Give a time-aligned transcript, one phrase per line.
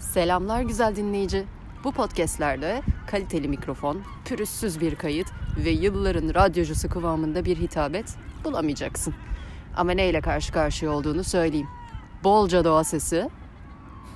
[0.00, 1.44] Selamlar güzel dinleyici.
[1.84, 5.26] Bu podcastlerde kaliteli mikrofon, pürüzsüz bir kayıt
[5.64, 9.14] ve yılların radyocusu kıvamında bir hitabet bulamayacaksın.
[9.76, 11.68] Ama neyle karşı karşıya olduğunu söyleyeyim.
[12.24, 13.30] Bolca doğa sesi.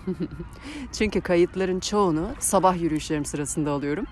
[0.93, 4.07] çünkü kayıtların çoğunu sabah yürüyüşlerim sırasında alıyorum.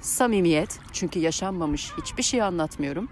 [0.00, 3.08] Samimiyet çünkü yaşanmamış hiçbir şey anlatmıyorum.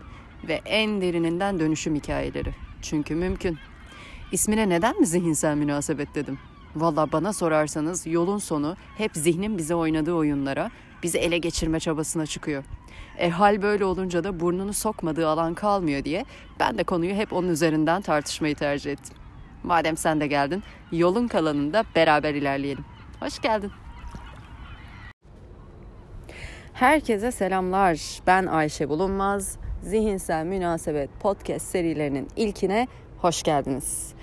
[0.49, 2.55] Ve en derininden dönüşüm hikayeleri.
[2.83, 3.59] Çünkü mümkün.
[4.33, 6.39] İsmine neden mi zihinsel münasebet dedim?
[6.77, 10.71] Valla bana sorarsanız yolun sonu hep zihnin bize oynadığı oyunlara,
[11.03, 12.65] bizi ele geçirme çabasına çıkıyor.
[13.19, 16.25] E hal böyle olunca da burnunu sokmadığı alan kalmıyor diye
[16.61, 19.17] ben de konuyu hep onun üzerinden tartışmayı tercih ettim.
[19.63, 22.85] Madem sen de geldin, yolun kalanında beraber ilerleyelim.
[23.21, 23.71] Hoş geldin.
[26.73, 28.21] Herkese selamlar.
[28.27, 29.57] Ben Ayşe Bulunmaz.
[29.83, 32.89] Zihinsel Münasebet podcast serilerinin ilkine
[33.19, 34.15] hoş geldiniz.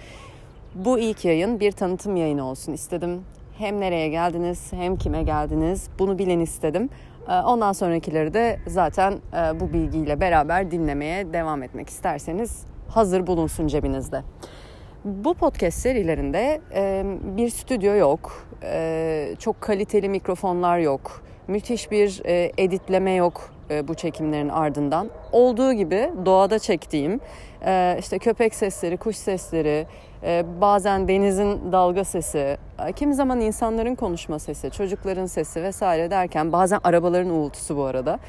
[0.76, 3.22] Bu ilk yayın bir tanıtım yayını olsun istedim.
[3.58, 6.90] Hem nereye geldiniz hem kime geldiniz bunu bilin istedim.
[7.30, 13.68] Ee, ondan sonrakileri de zaten e, bu bilgiyle beraber dinlemeye devam etmek isterseniz hazır bulunsun
[13.68, 14.24] cebinizde.
[15.06, 17.04] Bu podcast serilerinde e,
[17.38, 22.22] bir stüdyo yok, e, çok kaliteli mikrofonlar yok, müthiş bir
[22.58, 23.53] editleme yok
[23.88, 25.10] bu çekimlerin ardından.
[25.32, 27.20] Olduğu gibi doğada çektiğim
[28.00, 29.86] işte köpek sesleri, kuş sesleri,
[30.26, 36.52] ee, bazen denizin dalga sesi, e, kimi zaman insanların konuşma sesi, çocukların sesi vesaire derken
[36.52, 38.20] bazen arabaların uğultusu bu arada.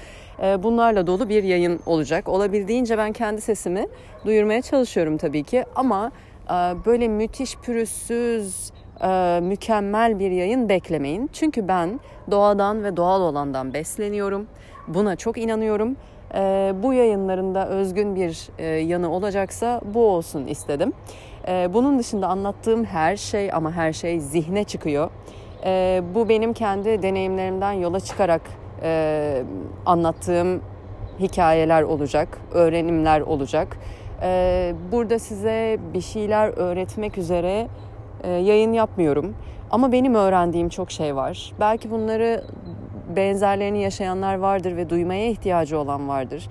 [0.59, 2.29] Bunlarla dolu bir yayın olacak.
[2.29, 3.87] Olabildiğince ben kendi sesimi
[4.25, 6.13] duyurmaya çalışıyorum tabii ki ama
[6.47, 6.53] e,
[6.87, 8.71] böyle müthiş pürüzsüz,
[9.03, 11.31] e, mükemmel bir yayın beklemeyin.
[11.33, 14.47] Çünkü ben doğadan ve doğal olandan besleniyorum.
[14.89, 15.97] Buna çok inanıyorum.
[16.83, 20.93] Bu yayınlarında özgün bir yanı olacaksa bu olsun istedim.
[21.49, 25.11] Ee, bunun dışında anlattığım her şey ama her şey zihne çıkıyor.
[25.65, 28.43] Ee, bu benim kendi deneyimlerimden yola çıkarak
[28.83, 29.43] e,
[29.87, 30.61] anlattığım
[31.21, 33.77] hikayeler olacak, öğrenimler olacak.
[34.23, 37.69] Ee, burada size bir şeyler öğretmek üzere
[38.23, 39.35] e, yayın yapmıyorum.
[39.71, 41.53] Ama benim öğrendiğim çok şey var.
[41.61, 42.45] Belki bunları
[43.17, 46.49] benzerlerini yaşayanlar vardır ve duymaya ihtiyacı olan vardır.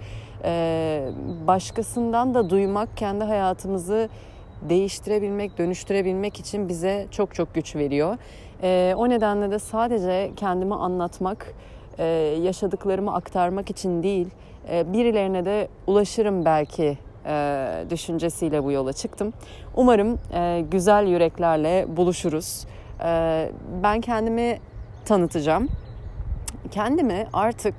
[1.47, 4.09] Başkasından da duymak kendi hayatımızı
[4.69, 8.18] değiştirebilmek, dönüştürebilmek için bize çok çok güç veriyor.
[8.63, 11.53] E, o nedenle de sadece kendimi anlatmak,
[11.97, 12.06] e,
[12.42, 14.28] yaşadıklarımı aktarmak için değil,
[14.72, 19.34] e, birilerine de ulaşırım belki e, düşüncesiyle bu yola çıktım.
[19.75, 22.66] Umarım e, güzel yüreklerle buluşuruz.
[23.06, 23.50] E,
[23.84, 24.59] ben kendimi
[25.06, 25.69] tanıtacağım.
[26.72, 27.75] Kendimi artık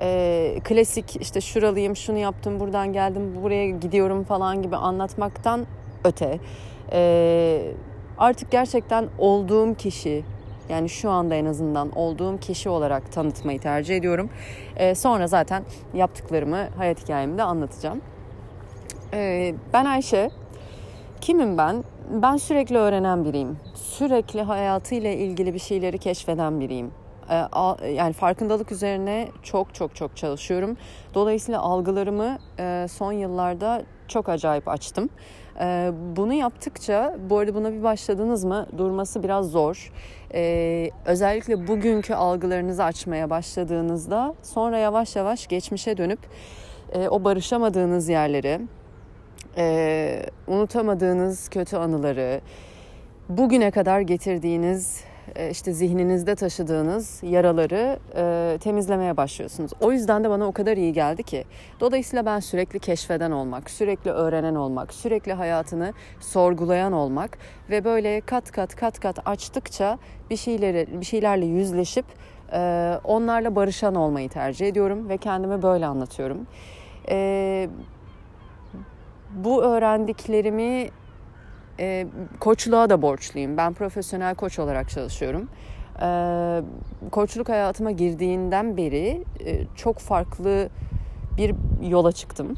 [0.00, 5.66] e, klasik işte şuralıyım, şunu yaptım, buradan geldim, buraya gidiyorum falan gibi anlatmaktan
[6.04, 6.38] öte.
[6.92, 7.72] E,
[8.18, 10.24] artık gerçekten olduğum kişi
[10.68, 14.30] yani şu anda en azından olduğum kişi olarak tanıtmayı tercih ediyorum.
[14.76, 15.62] E, sonra zaten
[15.94, 18.00] yaptıklarımı hayat hikayemde anlatacağım.
[19.14, 20.30] E, ben Ayşe.
[21.20, 21.84] Kimim ben?
[22.10, 23.56] Ben sürekli öğrenen biriyim.
[23.74, 26.90] Sürekli hayatıyla ilgili bir şeyleri keşfeden biriyim
[27.96, 30.76] yani farkındalık üzerine çok çok çok çalışıyorum.
[31.14, 32.38] Dolayısıyla algılarımı
[32.88, 35.08] son yıllarda çok acayip açtım.
[35.60, 39.92] Ee, bunu yaptıkça, bu arada buna bir başladınız mı durması biraz zor.
[41.04, 46.18] Özellikle bugünkü algılarınızı açmaya başladığınızda sonra yavaş yavaş geçmişe dönüp
[46.92, 48.60] e, o barışamadığınız yerleri,
[49.56, 52.40] e, unutamadığınız kötü anıları,
[53.28, 55.11] bugüne kadar getirdiğiniz e,
[55.50, 59.70] işte zihninizde taşıdığınız yaraları e, temizlemeye başlıyorsunuz.
[59.80, 61.44] O yüzden de bana o kadar iyi geldi ki.
[61.80, 67.38] Dolayısıyla ben sürekli keşfeden olmak, sürekli öğrenen olmak, sürekli hayatını sorgulayan olmak
[67.70, 69.98] ve böyle kat kat kat kat açtıkça
[70.30, 72.04] bir şeyleri bir şeylerle yüzleşip
[72.52, 76.46] e, onlarla barışan olmayı tercih ediyorum ve kendimi böyle anlatıyorum.
[77.08, 77.68] E,
[79.36, 80.88] bu öğrendiklerimi
[81.80, 82.06] e,
[82.40, 83.56] koçluğa da borçluyum.
[83.56, 85.48] Ben profesyonel koç olarak çalışıyorum.
[86.02, 86.08] E,
[87.10, 90.68] koçluk hayatıma girdiğinden beri e, çok farklı
[91.36, 92.56] bir yola çıktım.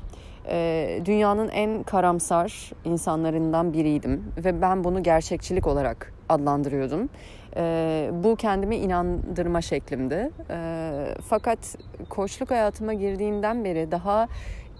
[0.49, 7.09] E, dünyanın en karamsar insanlarından biriydim ve ben bunu gerçekçilik olarak adlandırıyordum.
[7.57, 10.31] E, bu kendimi inandırma şeklimdi.
[10.51, 11.77] E, fakat
[12.09, 14.29] koçluk hayatıma girdiğinden beri daha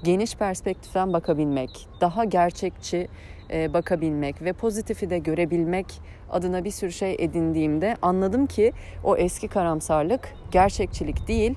[0.05, 3.09] geniş perspektiften bakabilmek, daha gerçekçi
[3.75, 5.87] bakabilmek ve pozitifi de görebilmek
[6.31, 8.73] adına bir sürü şey edindiğimde anladım ki
[9.05, 11.55] o eski karamsarlık gerçekçilik değil,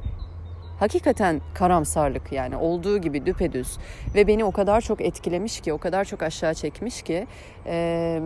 [0.80, 3.78] hakikaten karamsarlık yani olduğu gibi düpedüz
[4.16, 7.28] ve beni o kadar çok etkilemiş ki o kadar çok aşağı çekmiş ki
[7.66, 8.22] e,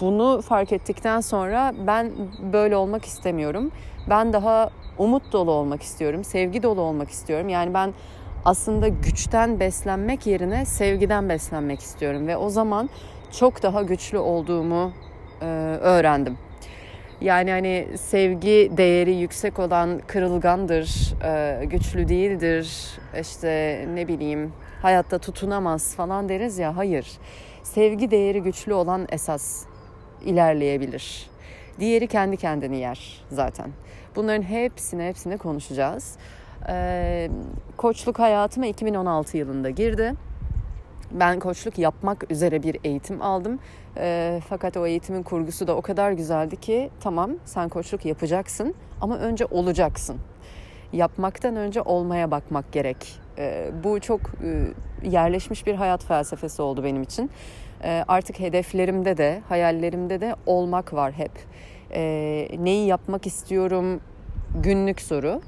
[0.00, 2.12] bunu fark ettikten sonra ben
[2.52, 3.72] böyle olmak istemiyorum.
[4.10, 7.48] Ben daha umut dolu olmak istiyorum, sevgi dolu olmak istiyorum.
[7.48, 7.94] Yani ben
[8.44, 12.90] aslında güçten beslenmek yerine sevgiden beslenmek istiyorum ve o zaman
[13.38, 14.92] çok daha güçlü olduğumu
[15.40, 15.44] e,
[15.80, 16.38] öğrendim.
[17.20, 24.52] Yani hani sevgi değeri yüksek olan kırılgandır, e, güçlü değildir, işte ne bileyim
[24.82, 27.06] hayatta tutunamaz falan deriz ya hayır.
[27.62, 29.64] Sevgi değeri güçlü olan esas
[30.24, 31.30] ilerleyebilir.
[31.80, 33.70] Diğeri kendi kendini yer zaten.
[34.16, 36.16] Bunların hepsini hepsini konuşacağız.
[36.68, 37.30] Ee,
[37.76, 40.14] koçluk hayatıma 2016 yılında girdi.
[41.10, 43.58] Ben koçluk yapmak üzere bir eğitim aldım.
[43.96, 49.18] E, fakat o eğitimin kurgusu da o kadar güzeldi ki tamam sen koçluk yapacaksın ama
[49.18, 50.16] önce olacaksın.
[50.92, 53.20] Yapmaktan önce olmaya bakmak gerek.
[53.38, 54.66] E, bu çok e,
[55.08, 57.30] yerleşmiş bir hayat felsefesi oldu benim için.
[57.84, 61.32] E, artık hedeflerimde de hayallerimde de olmak var hep.
[61.92, 64.00] E, neyi yapmak istiyorum
[64.62, 65.40] günlük soru.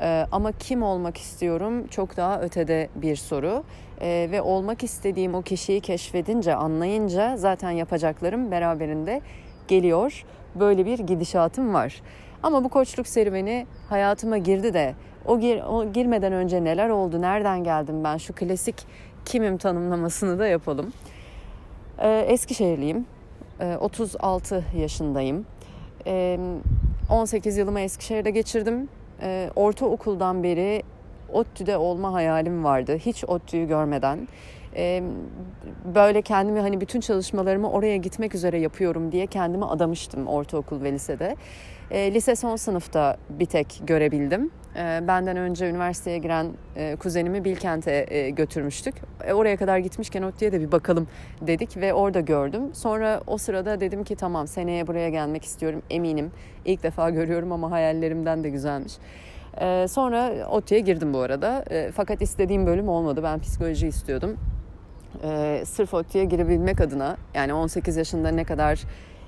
[0.00, 3.64] Ee, ama kim olmak istiyorum çok daha ötede bir soru.
[4.00, 9.20] Ee, ve olmak istediğim o kişiyi keşfedince anlayınca zaten yapacaklarım beraberinde
[9.68, 10.24] geliyor.
[10.54, 12.02] Böyle bir gidişatım var.
[12.42, 14.94] Ama bu koçluk serüveni hayatıma girdi de
[15.26, 18.86] o, gir, o girmeden önce neler oldu nereden geldim ben şu klasik
[19.24, 20.92] kimim tanımlamasını da yapalım.
[21.98, 23.06] Ee, Eskişehirliyim.
[23.60, 25.46] Ee, 36 yaşındayım.
[26.06, 26.38] Ee,
[27.10, 28.88] 18 yılımı Eskişehir'de geçirdim
[29.22, 30.82] e, ortaokuldan beri
[31.32, 32.96] ODTÜ'de olma hayalim vardı.
[32.98, 34.28] Hiç ODTÜ'yü görmeden.
[34.76, 35.02] E,
[35.94, 41.36] böyle kendimi hani bütün çalışmalarımı oraya gitmek üzere yapıyorum diye kendimi adamıştım ortaokul ve lisede.
[41.90, 44.50] E, lise son sınıfta bir tek görebildim.
[44.76, 48.94] E, benden önce üniversiteye giren e, kuzenimi Bilkent'e e, götürmüştük.
[49.26, 51.08] E, oraya kadar gitmişken ODTÜ'ye de bir bakalım
[51.40, 52.62] dedik ve orada gördüm.
[52.72, 56.30] Sonra o sırada dedim ki tamam seneye buraya gelmek istiyorum eminim.
[56.64, 58.92] İlk defa görüyorum ama hayallerimden de güzelmiş.
[59.60, 61.64] E, sonra ODTÜ'ye girdim bu arada.
[61.70, 63.22] E, fakat istediğim bölüm olmadı.
[63.22, 64.36] Ben psikoloji istiyordum.
[65.24, 68.84] E, sırf ODTÜ'ye girebilmek adına yani 18 yaşında ne kadar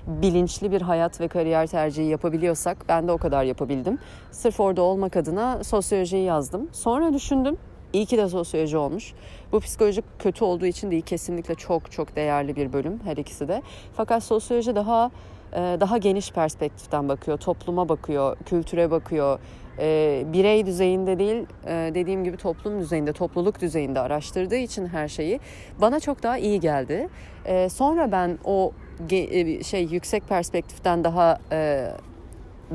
[0.07, 3.99] bilinçli bir hayat ve kariyer tercihi yapabiliyorsak ben de o kadar yapabildim.
[4.31, 6.69] Sırf orada olmak adına sosyolojiyi yazdım.
[6.71, 7.57] Sonra düşündüm
[7.93, 9.13] İyi ki de sosyoloji olmuş.
[9.51, 13.61] Bu psikolojik kötü olduğu için değil kesinlikle çok çok değerli bir bölüm her ikisi de.
[13.93, 15.11] Fakat sosyoloji daha
[15.53, 19.39] e, daha geniş perspektiften bakıyor, topluma bakıyor, kültüre bakıyor.
[19.79, 25.39] E, birey düzeyinde değil, e, dediğim gibi toplum düzeyinde, topluluk düzeyinde araştırdığı için her şeyi
[25.81, 27.09] bana çok daha iyi geldi.
[27.69, 28.71] Sonra ben o
[29.63, 31.39] şey yüksek perspektiften daha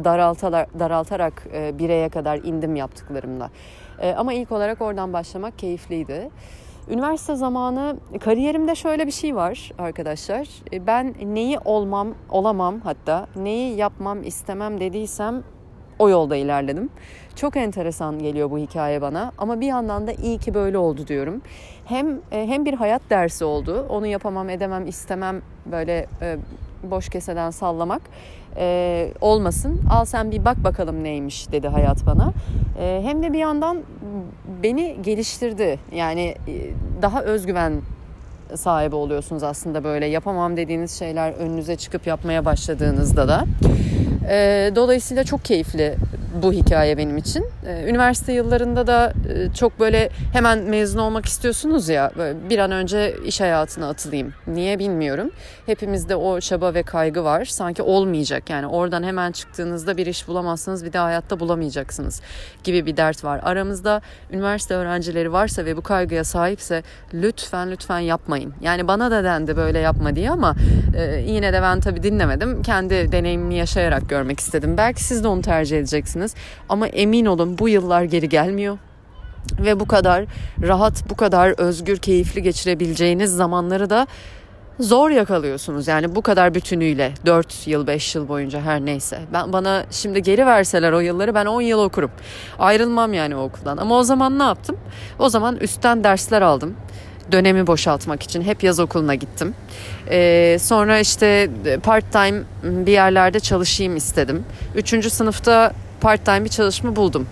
[0.05, 1.47] daraltarak, daraltarak
[1.79, 3.51] bireye kadar indim yaptıklarımla.
[4.01, 6.31] E, ama ilk olarak oradan başlamak keyifliydi.
[6.89, 10.49] Üniversite zamanı kariyerimde şöyle bir şey var arkadaşlar.
[10.73, 15.43] E, ben neyi olmam, olamam hatta neyi yapmam istemem dediysem
[15.99, 16.91] o yolda ilerledim.
[17.37, 21.43] Çok enteresan geliyor bu hikaye bana ama bir yandan da iyi ki böyle oldu diyorum.
[21.85, 23.87] Hem e, hem bir hayat dersi oldu.
[23.89, 26.37] Onu yapamam, edemem, istemem böyle e,
[26.83, 28.03] boş keseden sallamak
[28.57, 29.81] e, olmasın.
[29.91, 32.33] Al sen bir bak bakalım neymiş dedi hayat bana.
[32.81, 33.79] E, hem de bir yandan
[34.63, 35.79] beni geliştirdi.
[35.93, 36.53] Yani e,
[37.03, 37.73] daha özgüven
[38.55, 43.45] sahibi oluyorsunuz aslında böyle yapamam dediğiniz şeyler önünüze çıkıp yapmaya başladığınızda da.
[44.29, 45.97] E, dolayısıyla çok keyifli
[46.43, 47.47] bu hikaye benim için.
[47.67, 52.11] Ee, üniversite yıllarında da e, çok böyle hemen mezun olmak istiyorsunuz ya
[52.51, 54.35] bir an önce iş hayatına atılayım.
[54.47, 55.31] Niye bilmiyorum.
[55.67, 57.45] Hepimizde o çaba ve kaygı var.
[57.45, 62.21] Sanki olmayacak yani oradan hemen çıktığınızda bir iş bulamazsınız bir daha hayatta bulamayacaksınız
[62.65, 63.41] gibi bir dert var.
[63.43, 64.01] Aramızda
[64.33, 66.83] üniversite öğrencileri varsa ve bu kaygıya sahipse
[67.15, 68.55] lütfen lütfen yapmayın.
[68.61, 70.55] Yani bana da dendi böyle yapma diye ama
[70.97, 72.63] e, yine de ben tabii dinlemedim.
[72.63, 74.77] Kendi deneyimimi yaşayarak görmek istedim.
[74.77, 76.35] Belki siz de onu tercih edeceksiniz.
[76.69, 78.79] Ama emin olun bu yıllar geri gelmiyor.
[79.59, 80.25] Ve bu kadar
[80.63, 84.07] rahat, bu kadar özgür, keyifli geçirebileceğiniz zamanları da
[84.81, 85.89] zor yakalıyorsunuz.
[85.89, 89.19] Yani bu kadar bütünüyle 4 yıl 5 yıl boyunca her neyse.
[89.33, 92.11] Ben bana şimdi geri verseler o yılları ben 10 yıl okurum.
[92.59, 93.77] Ayrılmam yani o okuldan.
[93.77, 94.77] Ama o zaman ne yaptım?
[95.19, 96.75] O zaman üstten dersler aldım.
[97.33, 99.55] Dönemi boşaltmak için hep yaz okuluna gittim.
[100.11, 101.51] Ee, sonra işte
[101.83, 104.45] part time bir yerlerde çalışayım istedim.
[104.75, 107.27] Üçüncü sınıfta part time bir çalışma buldum.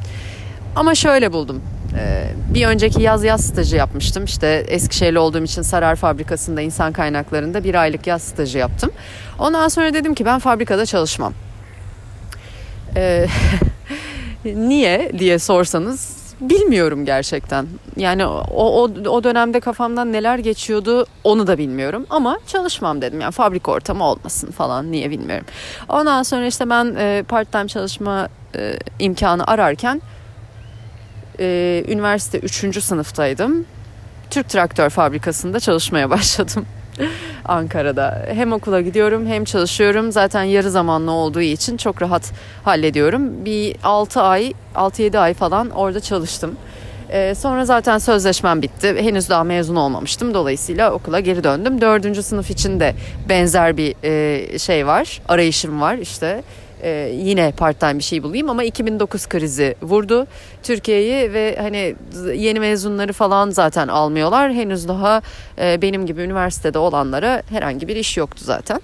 [0.76, 1.62] Ama şöyle buldum.
[1.98, 4.24] Ee, bir önceki yaz yaz stajı yapmıştım.
[4.24, 8.90] İşte Eskişehirli olduğum için Sarar Fabrikası'nda insan kaynaklarında bir aylık yaz stajı yaptım.
[9.38, 11.32] Ondan sonra dedim ki ben fabrikada çalışmam.
[12.96, 13.26] Ee,
[14.44, 17.66] niye diye sorsanız bilmiyorum gerçekten.
[17.96, 22.06] Yani o, o, o dönemde kafamdan neler geçiyordu onu da bilmiyorum.
[22.10, 23.20] Ama çalışmam dedim.
[23.20, 25.46] Yani fabrika ortamı olmasın falan niye bilmiyorum.
[25.88, 30.02] Ondan sonra işte ben e, part time çalışma e, imkanı ararken
[31.40, 32.82] e, üniversite 3.
[32.84, 33.66] sınıftaydım.
[34.30, 36.66] Türk Traktör Fabrikası'nda çalışmaya başladım.
[37.44, 38.26] Ankara'da.
[38.28, 40.12] Hem okula gidiyorum hem çalışıyorum.
[40.12, 42.32] Zaten yarı zamanlı olduğu için çok rahat
[42.64, 43.44] hallediyorum.
[43.44, 46.56] Bir 6 ay, 6-7 ay falan orada çalıştım.
[47.10, 48.96] Ee, sonra zaten sözleşmem bitti.
[48.98, 50.34] Henüz daha mezun olmamıştım.
[50.34, 51.80] Dolayısıyla okula geri döndüm.
[51.80, 52.94] Dördüncü sınıf için de
[53.28, 55.20] benzer bir e, şey var.
[55.28, 56.42] Arayışım var işte
[56.84, 60.26] e, yine part time bir şey bulayım ama 2009 krizi vurdu
[60.62, 61.94] Türkiye'yi ve hani
[62.34, 64.52] yeni mezunları falan zaten almıyorlar.
[64.52, 65.22] Henüz daha
[65.58, 68.80] e, benim gibi üniversitede olanlara herhangi bir iş yoktu zaten.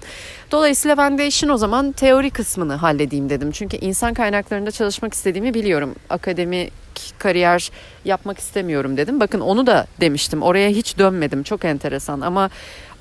[0.51, 3.51] Dolayısıyla ben de işin o zaman teori kısmını halledeyim dedim.
[3.51, 5.95] Çünkü insan kaynaklarında çalışmak istediğimi biliyorum.
[6.09, 6.73] Akademik
[7.17, 7.71] kariyer
[8.05, 9.19] yapmak istemiyorum dedim.
[9.19, 10.41] Bakın onu da demiştim.
[10.41, 11.43] Oraya hiç dönmedim.
[11.43, 12.49] Çok enteresan ama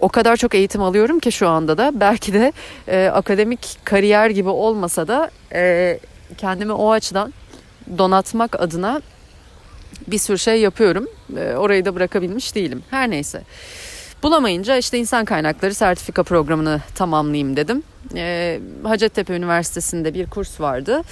[0.00, 2.52] o kadar çok eğitim alıyorum ki şu anda da belki de
[2.88, 5.98] e, akademik kariyer gibi olmasa da e,
[6.38, 7.34] kendimi o açıdan
[7.98, 9.00] donatmak adına
[10.06, 11.08] bir sürü şey yapıyorum.
[11.36, 12.82] E, orayı da bırakabilmiş değilim.
[12.90, 13.42] Her neyse.
[14.22, 17.82] Bulamayınca işte insan kaynakları sertifika programını tamamlayayım dedim.
[18.14, 21.02] E, Hacettepe Üniversitesi'nde bir kurs vardı.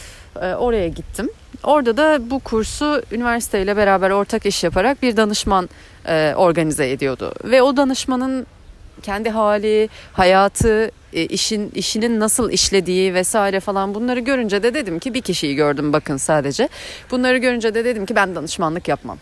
[0.43, 1.31] E, oraya gittim.
[1.63, 5.69] Orada da bu kursu üniversiteyle beraber ortak iş yaparak bir danışman
[6.07, 7.33] e, organize ediyordu.
[7.45, 8.47] Ve o danışmanın
[9.03, 15.15] kendi hali, hayatı, e, işin işinin nasıl işlediği vesaire falan bunları görünce de dedim ki
[15.15, 16.69] bir kişiyi gördüm bakın sadece.
[17.11, 19.19] Bunları görünce de dedim ki ben danışmanlık yapmam.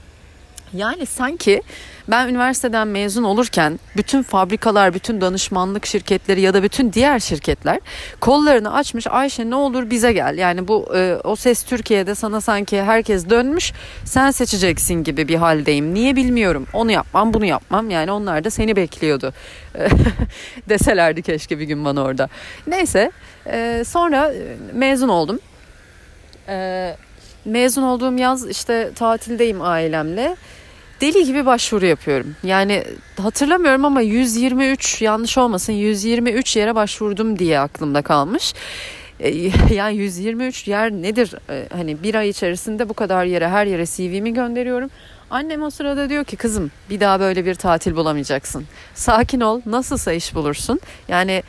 [0.77, 1.63] Yani sanki
[2.09, 7.79] ben üniversiteden mezun olurken bütün fabrikalar, bütün danışmanlık şirketleri ya da bütün diğer şirketler
[8.21, 10.39] kollarını açmış Ayşe ne olur bize gel.
[10.39, 13.73] Yani bu e, o ses Türkiye'de sana sanki herkes dönmüş
[14.05, 15.95] sen seçeceksin gibi bir haldeyim.
[15.95, 16.67] Niye bilmiyorum.
[16.73, 19.33] Onu yapmam bunu yapmam yani onlar da seni bekliyordu.
[20.69, 22.29] Deselerdi keşke bir gün bana orada.
[22.67, 23.11] Neyse
[23.47, 25.39] e, sonra e, mezun oldum.
[26.49, 26.97] E,
[27.45, 30.37] mezun olduğum yaz işte tatildeyim ailemle
[31.01, 32.37] deli gibi başvuru yapıyorum.
[32.43, 32.85] Yani
[33.21, 38.55] hatırlamıyorum ama 123 yanlış olmasın 123 yere başvurdum diye aklımda kalmış.
[39.21, 39.29] E,
[39.75, 41.35] yani 123 yer nedir?
[41.51, 44.91] E, hani bir ay içerisinde bu kadar yere her yere CV'mi gönderiyorum.
[45.31, 48.65] Annem o sırada diyor ki kızım bir daha böyle bir tatil bulamayacaksın.
[48.95, 50.81] Sakin ol nasılsa iş bulursun.
[51.09, 51.43] Yani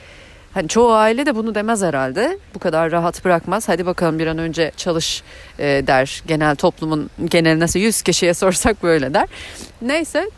[0.58, 2.40] Hani çoğu aile de bunu demez herhalde.
[2.56, 3.70] Bu kadar rahat bırakmaz.
[3.70, 5.24] Hadi bakalım bir an önce çalış
[5.60, 6.24] e, der.
[6.28, 9.28] Genel toplumun genel nasıl 100 kişiye sorsak böyle der.
[9.82, 10.30] Neyse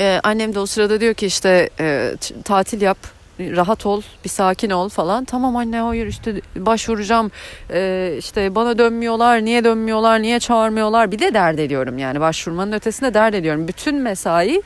[0.00, 2.14] e, annem de o sırada diyor ki işte e,
[2.44, 2.98] tatil yap
[3.40, 7.30] rahat ol bir sakin ol falan tamam anne hayır işte başvuracağım
[7.70, 13.14] ee, işte bana dönmüyorlar niye dönmüyorlar niye çağırmıyorlar bir de dert ediyorum yani başvurmanın ötesinde
[13.14, 14.62] dert ediyorum bütün mesai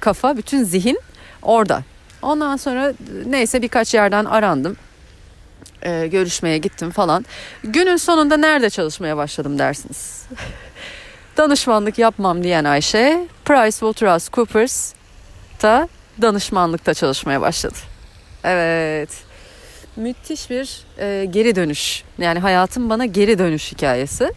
[0.00, 0.98] kafa bütün zihin
[1.42, 1.82] orada
[2.26, 2.92] Ondan sonra
[3.26, 4.76] neyse birkaç yerden arandım.
[5.82, 7.26] Ee, görüşmeye gittim falan.
[7.64, 10.24] Günün sonunda nerede çalışmaya başladım dersiniz.
[11.36, 15.88] Danışmanlık yapmam diyen Ayşe PricewaterhouseCoopers'ta
[16.22, 17.76] danışmanlıkta çalışmaya başladı.
[18.44, 19.10] Evet.
[19.96, 22.02] Müthiş bir e, geri dönüş.
[22.18, 24.32] Yani hayatım bana geri dönüş hikayesi.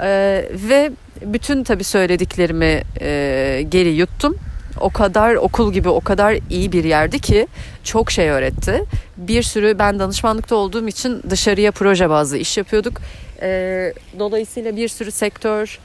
[0.00, 0.08] E,
[0.52, 0.90] ve
[1.22, 4.38] bütün tabii söylediklerimi e, geri yuttum
[4.80, 7.46] o kadar okul gibi o kadar iyi bir yerdi ki
[7.84, 8.84] çok şey öğretti.
[9.16, 13.00] Bir sürü ben danışmanlıkta olduğum için dışarıya proje bazlı iş yapıyorduk.
[13.42, 15.78] E, dolayısıyla bir sürü sektör,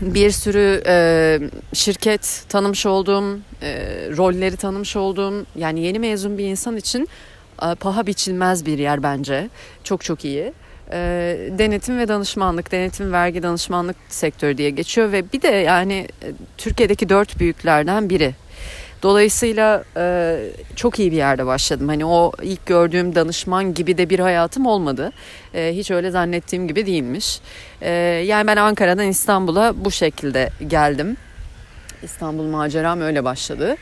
[0.00, 1.38] bir sürü e,
[1.72, 3.72] şirket tanımış olduğum, e,
[4.16, 7.08] rolleri tanımış olduğum yani yeni mezun bir insan için
[7.62, 9.48] e, paha biçilmez bir yer bence.
[9.84, 10.52] Çok çok iyi
[10.92, 10.98] e,
[11.58, 16.26] denetim ve danışmanlık, denetim vergi danışmanlık sektörü diye geçiyor ve bir de yani e,
[16.58, 18.34] Türkiye'deki dört büyüklerden biri.
[19.02, 20.36] Dolayısıyla e,
[20.76, 21.88] çok iyi bir yerde başladım.
[21.88, 25.12] Hani o ilk gördüğüm danışman gibi de bir hayatım olmadı.
[25.54, 27.40] E, hiç öyle zannettiğim gibi değilmiş.
[27.80, 27.90] E,
[28.26, 31.16] yani ben Ankara'dan İstanbul'a bu şekilde geldim.
[32.02, 33.76] İstanbul maceram öyle başladı.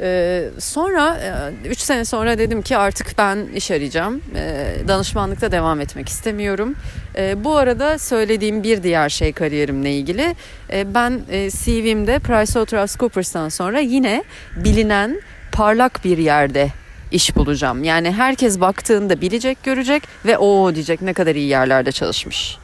[0.00, 1.18] Ee, sonra
[1.64, 4.22] 3 e, sene sonra dedim ki artık ben iş arayacağım.
[4.34, 6.74] Ee, danışmanlıkta devam etmek istemiyorum.
[7.16, 10.36] Ee, bu arada söylediğim bir diğer şey kariyerimle ilgili.
[10.72, 14.24] Ee, ben e, CV'mde PricewaterhouseCoopers'tan sonra yine
[14.56, 15.20] bilinen
[15.52, 16.68] parlak bir yerde
[17.12, 17.84] iş bulacağım.
[17.84, 22.58] Yani herkes baktığında bilecek, görecek ve o diyecek ne kadar iyi yerlerde çalışmış.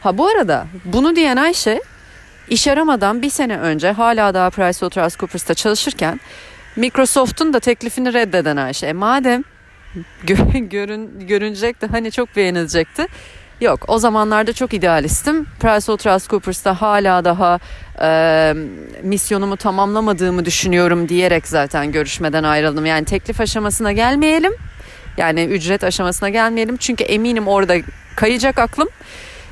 [0.00, 1.80] Ha bu arada bunu diyen Ayşe
[2.48, 6.20] iş aramadan bir sene önce hala daha PricewaterhouseCoopers'ta çalışırken
[6.76, 8.86] Microsoft'un da teklifini reddeden Ayşe.
[8.86, 9.44] E madem
[10.62, 13.06] görün, görünecekti hani çok beğenilecekti.
[13.60, 15.44] Yok o zamanlarda çok idealistim.
[15.60, 17.58] PricewaterhouseCoopers'ta hala daha
[18.02, 18.54] e,
[19.02, 22.86] misyonumu tamamlamadığımı düşünüyorum diyerek zaten görüşmeden ayrıldım.
[22.86, 24.52] Yani teklif aşamasına gelmeyelim.
[25.16, 26.76] Yani ücret aşamasına gelmeyelim.
[26.76, 27.76] Çünkü eminim orada
[28.16, 28.88] kayacak aklım.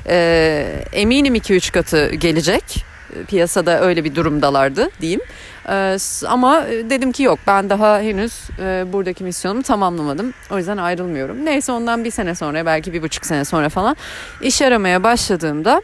[0.07, 2.85] E, eminim 2-3 katı gelecek.
[3.27, 5.21] Piyasada öyle bir durumdalardı diyeyim.
[5.69, 10.33] Ee, ama dedim ki yok ben daha henüz e, buradaki misyonumu tamamlamadım.
[10.51, 11.45] O yüzden ayrılmıyorum.
[11.45, 13.95] Neyse ondan bir sene sonra belki bir buçuk sene sonra falan
[14.41, 15.81] iş aramaya başladığımda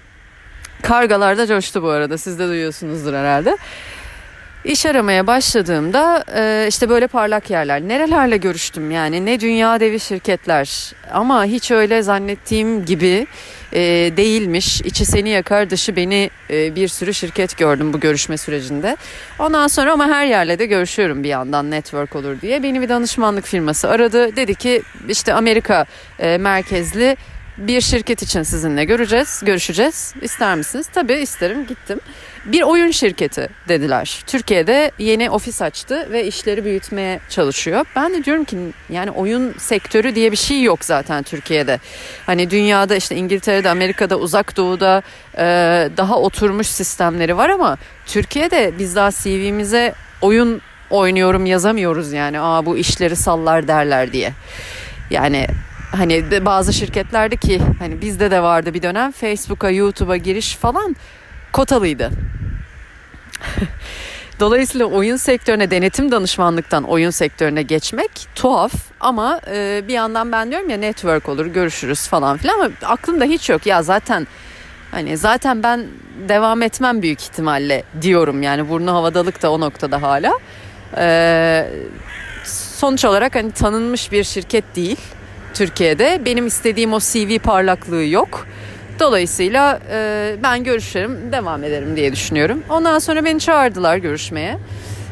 [0.81, 3.57] kargalar da coştu bu arada siz de duyuyorsunuzdur herhalde.
[4.65, 7.82] İş aramaya başladığımda e, işte böyle parlak yerler.
[7.82, 13.27] Nerelerle görüştüm yani ne dünya devi şirketler ama hiç öyle zannettiğim gibi
[13.74, 13.80] e,
[14.18, 14.82] değilmiş.
[14.82, 18.98] İçi seni yakar dışı beni e, bir sürü şirket gördüm bu görüşme sürecinde.
[19.39, 22.63] Ondan sonra ama her yerle de görüşüyorum bir yandan network olur diye.
[22.63, 24.36] Beni bir danışmanlık firması aradı.
[24.36, 25.86] Dedi ki işte Amerika
[26.20, 27.18] merkezli
[27.58, 30.13] bir şirket için sizinle göreceğiz, görüşeceğiz.
[30.22, 30.88] İster misiniz?
[30.94, 31.65] Tabii isterim.
[31.68, 32.00] Gittim.
[32.45, 34.24] Bir oyun şirketi dediler.
[34.27, 37.86] Türkiye'de yeni ofis açtı ve işleri büyütmeye çalışıyor.
[37.95, 38.57] Ben de diyorum ki
[38.89, 41.79] yani oyun sektörü diye bir şey yok zaten Türkiye'de.
[42.25, 45.01] Hani dünyada işte İngiltere'de, Amerika'da, Uzak Doğu'da
[45.38, 45.43] e,
[45.98, 52.39] daha oturmuş sistemleri var ama Türkiye'de biz daha CV'mize oyun oynuyorum yazamıyoruz yani.
[52.39, 54.33] Aa bu işleri sallar derler diye.
[55.10, 55.48] Yani
[55.91, 60.95] hani bazı şirketlerde ki hani bizde de vardı bir dönem Facebook'a, YouTube'a giriş falan
[61.51, 62.12] kotalıydı.
[64.39, 70.70] Dolayısıyla oyun sektörüne denetim danışmanlıktan oyun sektörüne geçmek tuhaf ama e, bir yandan ben diyorum
[70.70, 74.27] ya network olur görüşürüz falan filan ama aklımda hiç yok ya zaten
[74.91, 75.88] hani zaten ben
[76.29, 80.39] devam etmem büyük ihtimalle diyorum yani burnu havadalık da o noktada hala.
[80.98, 81.67] E,
[82.43, 85.00] sonuç olarak hani tanınmış bir şirket değil
[85.53, 88.48] Türkiye'de benim istediğim o CV parlaklığı yok.
[89.01, 92.63] Dolayısıyla e, ben görüşerim, devam ederim diye düşünüyorum.
[92.70, 94.58] Ondan sonra beni çağırdılar görüşmeye.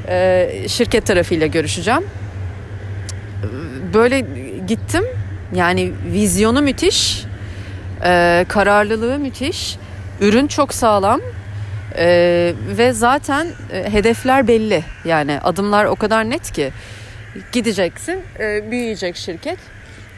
[0.07, 2.03] E, şirket tarafıyla görüşeceğim.
[3.93, 4.25] Böyle
[4.67, 5.03] gittim.
[5.55, 7.23] Yani vizyonu müthiş,
[8.05, 9.77] e, kararlılığı müthiş,
[10.21, 11.21] ürün çok sağlam
[11.97, 12.07] e,
[12.77, 14.83] ve zaten e, hedefler belli.
[15.05, 16.71] Yani adımlar o kadar net ki
[17.51, 19.59] gideceksin, e, büyüyecek şirket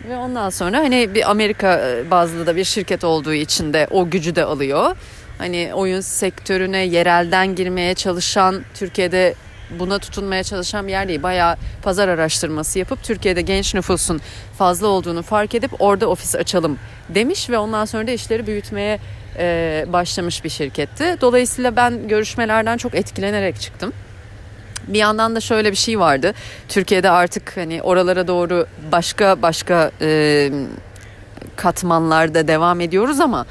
[0.09, 4.09] ve ondan sonra hani bir Amerika e, bazlı da bir şirket olduğu için de o
[4.09, 4.95] gücü de alıyor.
[5.37, 9.33] Hani oyun sektörüne yerelden girmeye çalışan Türkiye'de
[9.79, 11.23] buna tutunmaya çalışan bir yer değil.
[11.23, 14.21] Bayağı pazar araştırması yapıp Türkiye'de genç nüfusun
[14.57, 18.99] fazla olduğunu fark edip orada ofis açalım demiş ve ondan sonra da işleri büyütmeye
[19.37, 21.17] e, başlamış bir şirketti.
[21.21, 23.93] Dolayısıyla ben görüşmelerden çok etkilenerek çıktım.
[24.93, 26.33] Bir yandan da şöyle bir şey vardı.
[26.69, 30.51] Türkiye'de artık hani oralara doğru başka başka e,
[31.55, 33.45] katmanlarda devam ediyoruz ama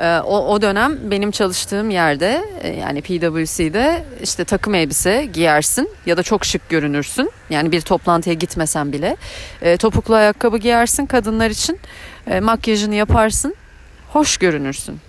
[0.00, 6.16] e, o, o dönem benim çalıştığım yerde e, yani PwC'de işte takım elbise giyersin ya
[6.16, 7.30] da çok şık görünürsün.
[7.50, 9.16] Yani bir toplantıya gitmesen bile
[9.62, 11.80] e, topuklu ayakkabı giyersin kadınlar için
[12.26, 13.54] e, makyajını yaparsın
[14.12, 15.00] hoş görünürsün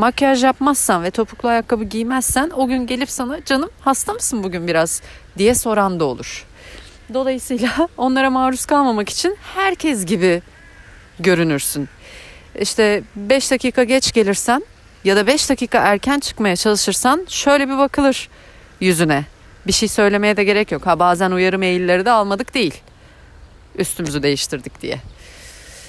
[0.00, 5.02] makyaj yapmazsan ve topuklu ayakkabı giymezsen o gün gelip sana canım hasta mısın bugün biraz
[5.38, 6.46] diye soran da olur.
[7.14, 10.42] Dolayısıyla onlara maruz kalmamak için herkes gibi
[11.18, 11.88] görünürsün.
[12.60, 14.64] İşte 5 dakika geç gelirsen
[15.04, 18.28] ya da 5 dakika erken çıkmaya çalışırsan şöyle bir bakılır
[18.80, 19.24] yüzüne.
[19.66, 20.86] Bir şey söylemeye de gerek yok.
[20.86, 22.74] Ha bazen uyarı mailleri de almadık değil.
[23.74, 24.98] Üstümüzü değiştirdik diye.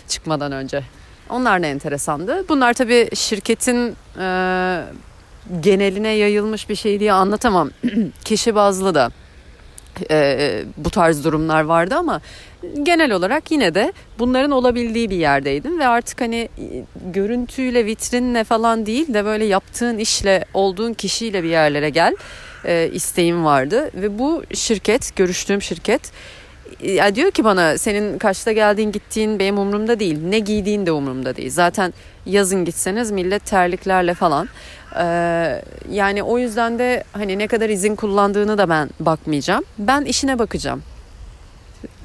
[0.07, 0.83] Çıkmadan önce.
[1.31, 2.45] Onlar da enteresandı.
[2.49, 4.25] Bunlar tabii şirketin e,
[5.59, 7.69] geneline yayılmış bir şey diye anlatamam.
[8.25, 9.11] Kişi bazlı da
[10.11, 12.21] e, bu tarz durumlar vardı ama
[12.83, 16.49] genel olarak yine de bunların olabildiği bir yerdeydim ve artık hani
[17.13, 22.15] görüntüyle vitrinle falan değil de böyle yaptığın işle olduğun kişiyle bir yerlere gel
[22.65, 26.11] e, isteğim vardı ve bu şirket görüştüğüm şirket
[26.83, 30.19] ya diyor ki bana senin kaçta geldiğin gittiğin benim umurumda değil.
[30.23, 31.49] Ne giydiğin de umurumda değil.
[31.49, 31.93] Zaten
[32.25, 34.49] yazın gitseniz millet terliklerle falan.
[34.95, 39.63] Ee, yani o yüzden de hani ne kadar izin kullandığını da ben bakmayacağım.
[39.79, 40.83] Ben işine bakacağım.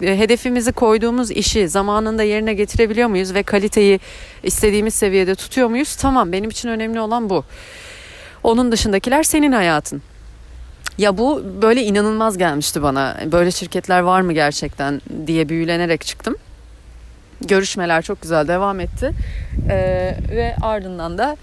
[0.00, 4.00] Hedefimizi koyduğumuz işi zamanında yerine getirebiliyor muyuz ve kaliteyi
[4.42, 5.96] istediğimiz seviyede tutuyor muyuz?
[5.96, 7.44] Tamam benim için önemli olan bu.
[8.42, 10.02] Onun dışındakiler senin hayatın.
[10.98, 13.16] Ya bu böyle inanılmaz gelmişti bana.
[13.32, 16.36] Böyle şirketler var mı gerçekten diye büyülenerek çıktım.
[17.40, 19.10] Görüşmeler çok güzel devam etti.
[19.70, 21.36] Ee, ve ardından da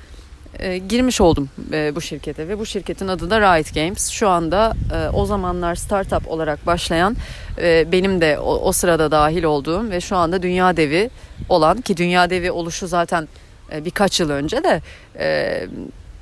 [0.59, 4.09] e, girmiş oldum e, bu şirkete ve bu şirketin adı da Riot Games.
[4.09, 7.15] Şu anda e, o zamanlar startup olarak başlayan
[7.61, 11.09] e, benim de o, o sırada dahil olduğum ve şu anda dünya devi
[11.49, 13.27] olan ki dünya devi oluşu zaten
[13.71, 14.81] e, birkaç yıl önce de
[15.19, 15.67] e,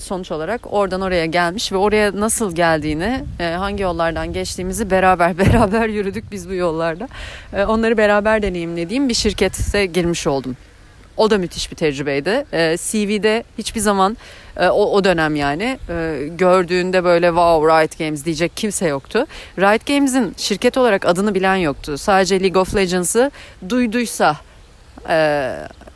[0.02, 5.88] sonuç olarak oradan oraya gelmiş ve oraya nasıl geldiğini, e, hangi yollardan geçtiğimizi beraber beraber
[5.88, 7.08] yürüdük biz bu yollarda.
[7.54, 10.58] E, onları beraber deneyimlediğim bir şirkete girmiş oldum.
[11.18, 12.46] O da müthiş bir tecrübeydi.
[12.54, 14.18] E, CV'de hiçbir zaman
[14.72, 15.80] o, dönem yani
[16.38, 19.26] gördüğünde böyle wow Riot Games diyecek kimse yoktu.
[19.58, 21.98] Riot Games'in şirket olarak adını bilen yoktu.
[21.98, 23.32] Sadece League of Legends'ı
[23.70, 24.38] duyduysa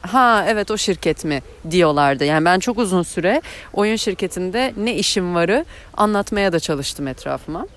[0.06, 1.42] ha evet o şirket mi
[1.72, 2.26] diyorlardı.
[2.26, 3.42] Yani ben çok uzun süre
[3.74, 5.66] oyun şirketinde ne işim varı
[5.98, 7.68] anlatmaya da çalıştım etrafıma.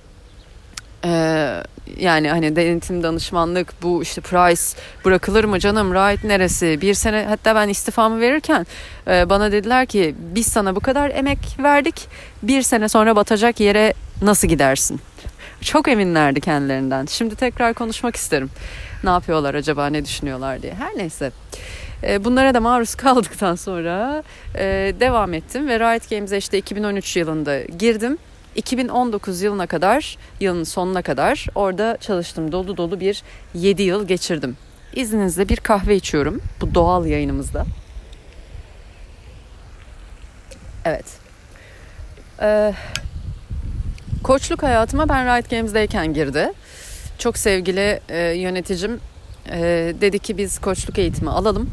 [1.05, 1.62] Ee,
[1.99, 4.62] yani hani denetim danışmanlık bu işte price
[5.05, 6.81] bırakılır mı canım right neresi?
[6.81, 8.67] Bir sene hatta ben istifamı verirken
[9.09, 12.09] e, bana dediler ki biz sana bu kadar emek verdik
[12.43, 15.01] bir sene sonra batacak yere nasıl gidersin?
[15.61, 17.07] Çok eminlerdi kendilerinden.
[17.07, 18.51] Şimdi tekrar konuşmak isterim.
[19.05, 20.75] Ne yapıyorlar acaba ne düşünüyorlar diye.
[20.75, 21.31] Her neyse
[22.03, 24.23] bunlara da maruz kaldıktan sonra
[24.55, 28.19] e, devam ettim ve Riot Games'e işte 2013 yılında girdim.
[28.57, 32.53] 2019 yılına kadar, yılın sonuna kadar orada çalıştım.
[32.53, 33.23] Dolu dolu bir
[33.55, 34.57] 7 yıl geçirdim.
[34.95, 37.67] İzninizle bir kahve içiyorum bu doğal yayınımızda.
[40.85, 41.07] Evet.
[42.43, 42.73] Ee,
[44.23, 46.53] koçluk hayatıma ben Riot Games'deyken girdi.
[47.19, 49.01] Çok sevgili e, yöneticim
[49.53, 49.59] e,
[50.01, 51.71] dedi ki biz koçluk eğitimi alalım.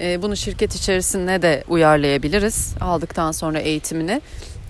[0.00, 4.20] E, bunu şirket içerisinde de uyarlayabiliriz aldıktan sonra eğitimini.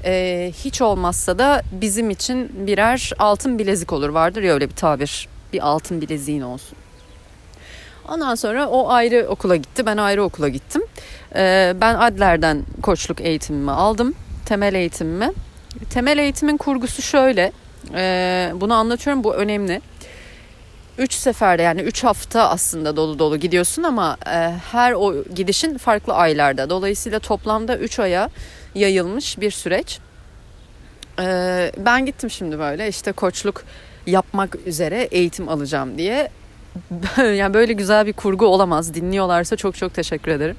[0.04, 5.28] E, hiç olmazsa da bizim için birer altın bilezik olur vardır ya öyle bir tabir.
[5.52, 6.78] Bir altın bileziğin olsun.
[8.08, 9.86] Ondan sonra o ayrı okula gitti.
[9.86, 10.82] Ben ayrı okula gittim.
[11.34, 14.14] E, ben Adler'den koçluk eğitimimi aldım.
[14.46, 15.32] Temel eğitimimi.
[15.90, 17.52] Temel eğitimin kurgusu şöyle.
[18.60, 19.80] Bunu anlatıyorum bu önemli.
[20.98, 26.14] 3 seferde yani 3 hafta aslında dolu dolu gidiyorsun ama e, her o gidişin farklı
[26.14, 26.70] aylarda.
[26.70, 28.30] Dolayısıyla toplamda 3 aya
[28.74, 29.98] yayılmış bir süreç.
[31.20, 33.64] E, ben gittim şimdi böyle işte koçluk
[34.06, 36.30] yapmak üzere eğitim alacağım diye.
[37.18, 38.94] yani böyle güzel bir kurgu olamaz.
[38.94, 40.56] Dinliyorlarsa çok çok teşekkür ederim.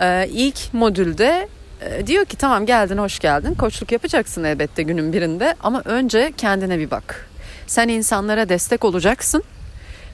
[0.00, 1.48] E, ilk modülde
[1.80, 3.54] e, diyor ki tamam geldin hoş geldin.
[3.54, 7.28] Koçluk yapacaksın elbette günün birinde ama önce kendine bir bak.
[7.66, 9.42] Sen insanlara destek olacaksın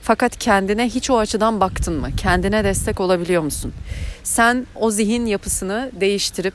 [0.01, 2.09] fakat kendine hiç o açıdan baktın mı?
[2.17, 3.73] Kendine destek olabiliyor musun?
[4.23, 6.53] Sen o zihin yapısını değiştirip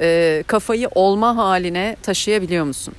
[0.00, 2.94] e, kafayı olma haline taşıyabiliyor musun?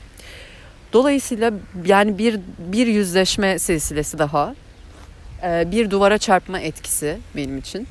[0.93, 1.51] Dolayısıyla
[1.85, 4.55] yani bir bir yüzleşme silsilesi daha,
[5.43, 7.87] e, bir duvara çarpma etkisi benim için.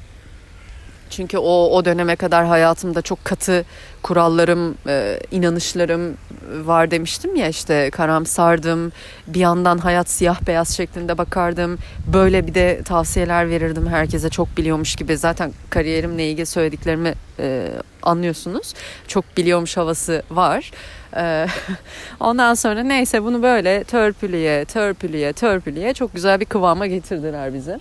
[1.13, 3.65] Çünkü o o döneme kadar hayatımda çok katı
[4.03, 6.17] kurallarım, e, inanışlarım
[6.65, 8.93] var demiştim ya işte karamsardım.
[9.27, 11.79] Bir yandan hayat siyah beyaz şeklinde bakardım.
[12.13, 15.17] Böyle bir de tavsiyeler verirdim herkese çok biliyormuş gibi.
[15.17, 17.69] Zaten kariyerimle ilgili söylediklerimi e,
[18.03, 18.75] anlıyorsunuz.
[19.09, 20.71] Çok biliyormuş havası var.
[21.17, 21.47] E,
[22.21, 27.79] ondan sonra neyse bunu böyle törpülüye, törpülüye, törpülüye çok güzel bir kıvama getirdiler bizi.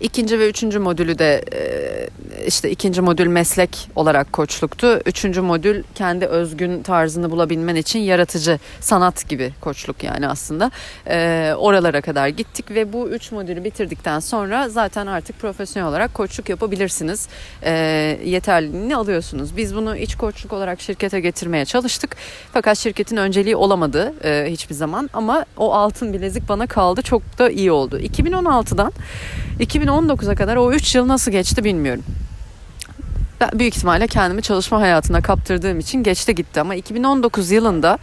[0.00, 5.00] İkinci ve üçüncü modülü de e, işte ikinci modül meslek olarak koçluktu.
[5.06, 10.70] Üçüncü modül kendi özgün tarzını bulabilmen için yaratıcı sanat gibi koçluk yani aslında.
[11.08, 16.48] E, oralara kadar gittik ve bu üç modülü bitirdikten sonra zaten artık profesyonel olarak koçluk
[16.48, 17.28] yapabilirsiniz.
[17.62, 17.72] E,
[18.24, 19.56] yeterliliğini alıyorsunuz.
[19.56, 22.16] Biz bunu iç koçluk olarak şirkete getirmeye çalıştık.
[22.52, 24.14] Fakat şirketin önceliği olamadı
[24.46, 27.02] hiçbir zaman ama o altın bilezik bana kaldı.
[27.02, 27.98] Çok da iyi oldu.
[27.98, 28.92] 2016'dan
[29.84, 32.04] 2019'a kadar o 3 yıl nasıl geçti bilmiyorum.
[33.40, 37.98] Ben büyük ihtimalle kendimi çalışma hayatına kaptırdığım için geçti gitti ama 2019 yılında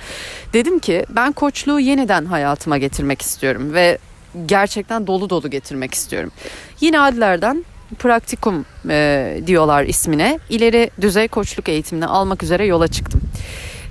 [0.53, 3.97] dedim ki ben koçluğu yeniden hayatıma getirmek istiyorum ve
[4.45, 6.31] gerçekten dolu dolu getirmek istiyorum.
[6.81, 7.65] Yine Adler'den
[7.99, 10.39] Praktikum e, diyorlar ismine.
[10.49, 13.21] İleri düzey koçluk eğitimini almak üzere yola çıktım.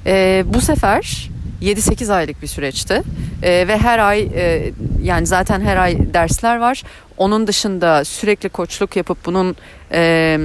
[0.07, 1.31] E, bu sefer
[1.62, 3.03] 7-8 aylık bir süreçti
[3.42, 6.83] e, ve her ay e, yani zaten her ay dersler var.
[7.16, 9.57] Onun dışında sürekli koçluk yapıp bunun
[9.92, 10.38] e,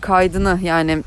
[0.00, 1.02] kaydını yani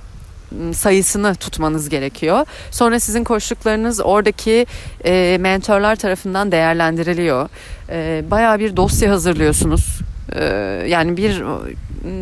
[0.74, 2.46] sayısını tutmanız gerekiyor.
[2.72, 4.66] Sonra sizin koçluklarınız oradaki
[5.06, 7.50] e, mentorlar tarafından değerlendiriliyor.
[7.90, 10.00] E, bayağı bir dosya hazırlıyorsunuz.
[10.36, 10.44] E,
[10.88, 11.44] yani bir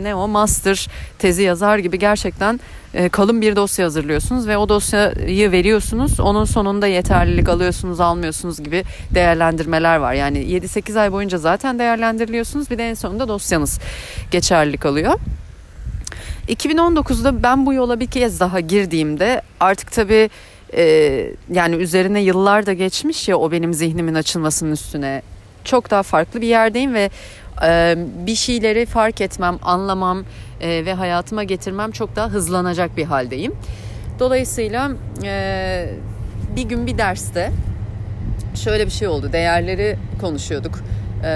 [0.04, 0.88] ne o master
[1.20, 2.60] tezi yazar gibi gerçekten
[2.94, 6.20] e, kalın bir dosya hazırlıyorsunuz ve o dosyayı veriyorsunuz.
[6.20, 10.14] Onun sonunda yeterlilik alıyorsunuz, almıyorsunuz gibi değerlendirmeler var.
[10.14, 12.70] Yani 7-8 ay boyunca zaten değerlendiriliyorsunuz.
[12.70, 13.80] Bir de en sonunda dosyanız
[14.32, 15.20] geçerlilik alıyor.
[16.48, 20.30] 2019'da ben bu yola bir kez daha girdiğimde artık tabii
[20.74, 20.84] e,
[21.54, 25.22] yani üzerine yıllar da geçmiş ya o benim zihnimin açılmasının üstüne
[25.64, 27.10] çok daha farklı bir yerdeyim ve
[28.28, 30.24] bir şeyleri fark etmem, anlamam
[30.62, 33.56] e, ve hayatıma getirmem çok daha hızlanacak bir haldeyim.
[34.20, 34.91] Dolayısıyla
[35.24, 35.89] e,
[36.56, 37.52] bir gün bir derste
[38.56, 39.30] şöyle bir şey oldu.
[39.34, 40.80] Değerleri konuşuyorduk.
[41.24, 41.28] E,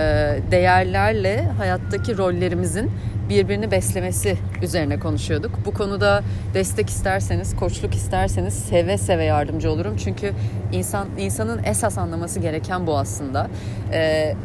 [0.51, 2.91] değerlerle hayattaki rollerimizin
[3.29, 5.51] birbirini beslemesi üzerine konuşuyorduk.
[5.65, 9.97] Bu konuda destek isterseniz, koçluk isterseniz seve seve yardımcı olurum.
[9.97, 10.33] Çünkü
[10.71, 13.47] insan insanın esas anlaması gereken bu aslında.
[13.93, 14.35] Ee,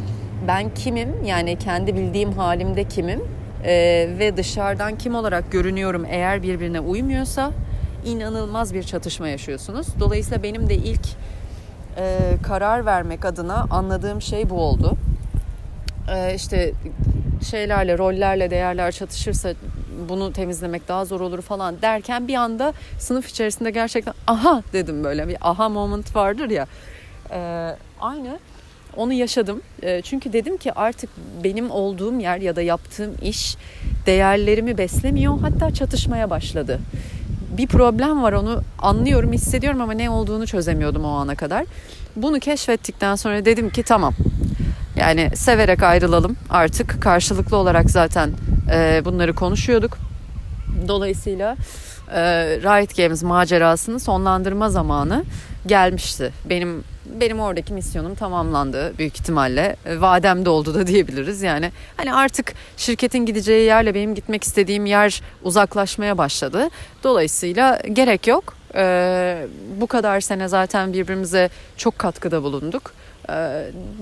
[0.49, 1.25] ben kimim?
[1.25, 3.23] Yani kendi bildiğim halimde kimim?
[3.65, 7.53] Ee, ve dışarıdan kim olarak görünüyorum eğer birbirine uymuyorsa
[8.05, 9.87] inanılmaz bir çatışma yaşıyorsunuz.
[10.01, 11.07] Dolayısıyla benim de ilk
[11.97, 14.97] e, karar vermek adına anladığım şey bu oldu.
[16.15, 16.73] E, işte
[17.51, 19.53] şeylerle, rollerle, değerler çatışırsa
[20.09, 25.29] bunu temizlemek daha zor olur falan derken bir anda sınıf içerisinde gerçekten aha dedim böyle
[25.29, 26.67] bir aha moment vardır ya.
[27.31, 28.39] Ee, aynı
[28.97, 29.61] onu yaşadım.
[29.83, 31.11] Ee, çünkü dedim ki artık
[31.45, 33.57] benim olduğum yer ya da yaptığım iş
[34.07, 36.81] değerlerimi beslemiyor hatta çatışmaya başladı.
[37.59, 41.65] Bir problem var onu anlıyorum, hissediyorum ama ne olduğunu çözemiyordum o ana kadar.
[42.17, 44.15] Bunu keşfettikten sonra dedim ki tamam
[44.97, 48.31] yani severek ayrılalım artık karşılıklı olarak zaten
[48.73, 49.99] e, bunları konuşuyorduk.
[50.89, 51.57] Dolayısıyla
[52.15, 52.23] e,
[52.61, 55.25] Riot Games macerasını sonlandırma zamanı
[55.67, 56.33] gelmişti.
[56.45, 56.85] Benim
[57.21, 59.77] benim oradaki misyonum tamamlandı büyük ihtimalle.
[59.87, 61.43] E, vadem de oldu da diyebiliriz.
[61.43, 66.69] Yani hani artık şirketin gideceği yerle benim gitmek istediğim yer uzaklaşmaya başladı.
[67.05, 68.57] Dolayısıyla gerek yok.
[68.77, 69.47] Ee,
[69.81, 72.93] bu kadar sene zaten birbirimize çok katkıda bulunduk.
[73.31, 73.33] Ee,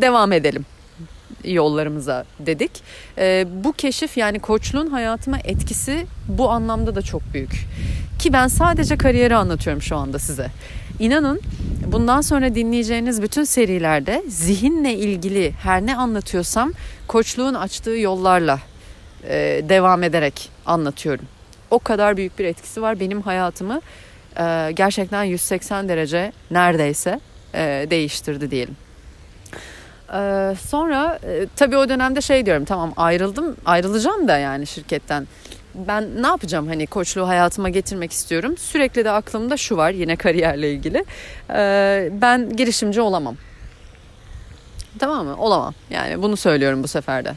[0.01, 0.67] devam edelim
[1.45, 2.71] yollarımıza dedik.
[3.19, 7.67] E, bu keşif yani koçluğun hayatıma etkisi bu anlamda da çok büyük.
[8.19, 10.47] Ki ben sadece kariyeri anlatıyorum şu anda size.
[10.99, 11.41] İnanın
[11.87, 16.73] bundan sonra dinleyeceğiniz bütün serilerde zihinle ilgili her ne anlatıyorsam
[17.09, 18.59] koçluğun açtığı yollarla
[19.25, 21.25] e, devam ederek anlatıyorum.
[21.71, 23.81] O kadar büyük bir etkisi var benim hayatımı
[24.39, 27.21] e, gerçekten 180 derece neredeyse
[27.55, 28.77] e, değiştirdi diyelim.
[30.15, 35.27] Ee, sonra e, tabii o dönemde şey diyorum tamam ayrıldım ayrılacağım da yani şirketten.
[35.75, 38.57] Ben ne yapacağım hani koçluğu hayatıma getirmek istiyorum.
[38.57, 41.05] Sürekli de aklımda şu var yine kariyerle ilgili.
[41.51, 43.37] Ee, ben girişimci olamam.
[44.99, 45.37] Tamam mı?
[45.39, 45.75] Olamam.
[45.91, 47.33] Yani bunu söylüyorum bu seferde.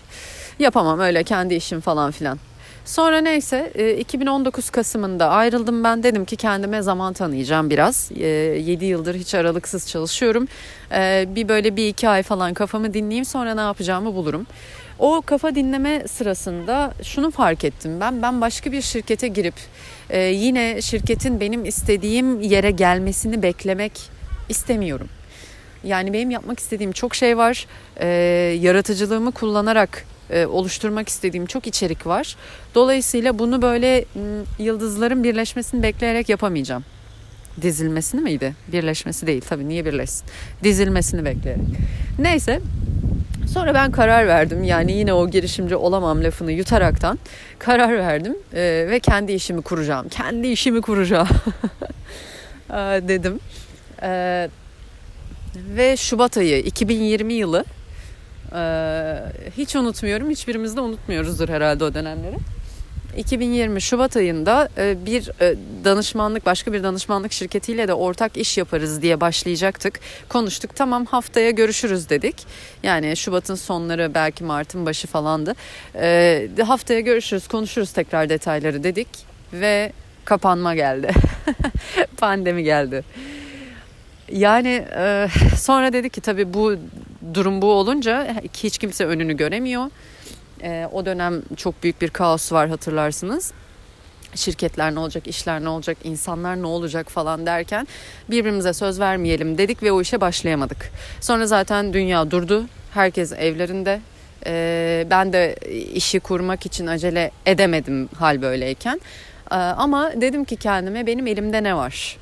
[0.60, 2.40] Yapamam öyle kendi işim falan filan.
[2.86, 8.12] Sonra neyse 2019 e, Kasım'ında ayrıldım ben dedim ki kendime zaman tanıyacağım biraz.
[8.12, 10.48] 7 e, yıldır hiç aralıksız çalışıyorum.
[10.92, 14.48] E, bir böyle bir iki ay falan kafamı dinleyeyim sonra ne yapacağımı bulurum.
[15.00, 18.22] O kafa dinleme sırasında şunu fark ettim ben.
[18.22, 19.56] Ben başka bir şirkete girip
[20.14, 23.92] yine şirketin benim istediğim yere gelmesini beklemek
[24.50, 25.08] istemiyorum.
[25.84, 27.68] Yani benim yapmak istediğim çok şey var.
[28.62, 32.36] yaratıcılığımı kullanarak e, oluşturmak istediğim çok içerik var.
[32.76, 34.06] Dolayısıyla bunu böyle
[34.60, 36.86] yıldızların birleşmesini bekleyerek yapamayacağım.
[37.62, 38.56] Dizilmesini miydi?
[38.68, 40.28] Birleşmesi değil tabii niye birleşsin?
[40.64, 41.66] Dizilmesini bekleyerek.
[42.20, 42.62] Neyse
[43.48, 47.20] Sonra ben karar verdim yani yine o girişimci olamam lafını yutaraktan
[47.60, 50.10] karar verdim e, ve kendi işimi kuracağım.
[50.10, 51.28] Kendi işimi kuracağım
[53.08, 53.40] dedim.
[54.02, 54.50] E,
[55.56, 57.66] ve Şubat ayı 2020 yılı
[58.54, 59.16] ee,
[59.58, 60.30] hiç unutmuyorum.
[60.30, 62.36] Hiçbirimiz de unutmuyoruzdur herhalde o dönemleri.
[63.18, 69.02] 2020 Şubat ayında e, bir e, danışmanlık başka bir danışmanlık şirketiyle de ortak iş yaparız
[69.02, 70.00] diye başlayacaktık.
[70.30, 72.36] Konuştuk tamam haftaya görüşürüz dedik.
[72.84, 75.56] Yani Şubat'ın sonları belki Mart'ın başı falandı.
[75.96, 79.08] Ee, haftaya görüşürüz konuşuruz tekrar detayları dedik
[79.54, 79.92] ve
[80.26, 81.10] kapanma geldi.
[82.18, 83.04] Pandemi geldi.
[84.32, 86.76] Yani e, sonra dedi ki tabii bu
[87.34, 89.90] durum bu olunca hiç kimse önünü göremiyor.
[90.64, 93.52] E, o dönem çok büyük bir kaos var hatırlarsınız.
[94.36, 97.88] Şirketler ne olacak, işler ne olacak, insanlar ne olacak falan derken
[98.30, 100.92] birbirimize söz vermeyelim dedik ve o işe başlayamadık.
[101.22, 102.66] Sonra zaten dünya durdu.
[102.94, 104.02] Herkes evlerinde.
[104.46, 105.56] E, ben de
[105.94, 109.02] işi kurmak için acele edemedim hal böyleyken.
[109.52, 112.18] E, ama dedim ki kendime benim elimde ne var?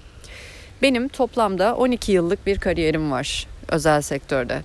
[0.81, 4.61] Benim toplamda 12 yıllık bir kariyerim var özel sektörde.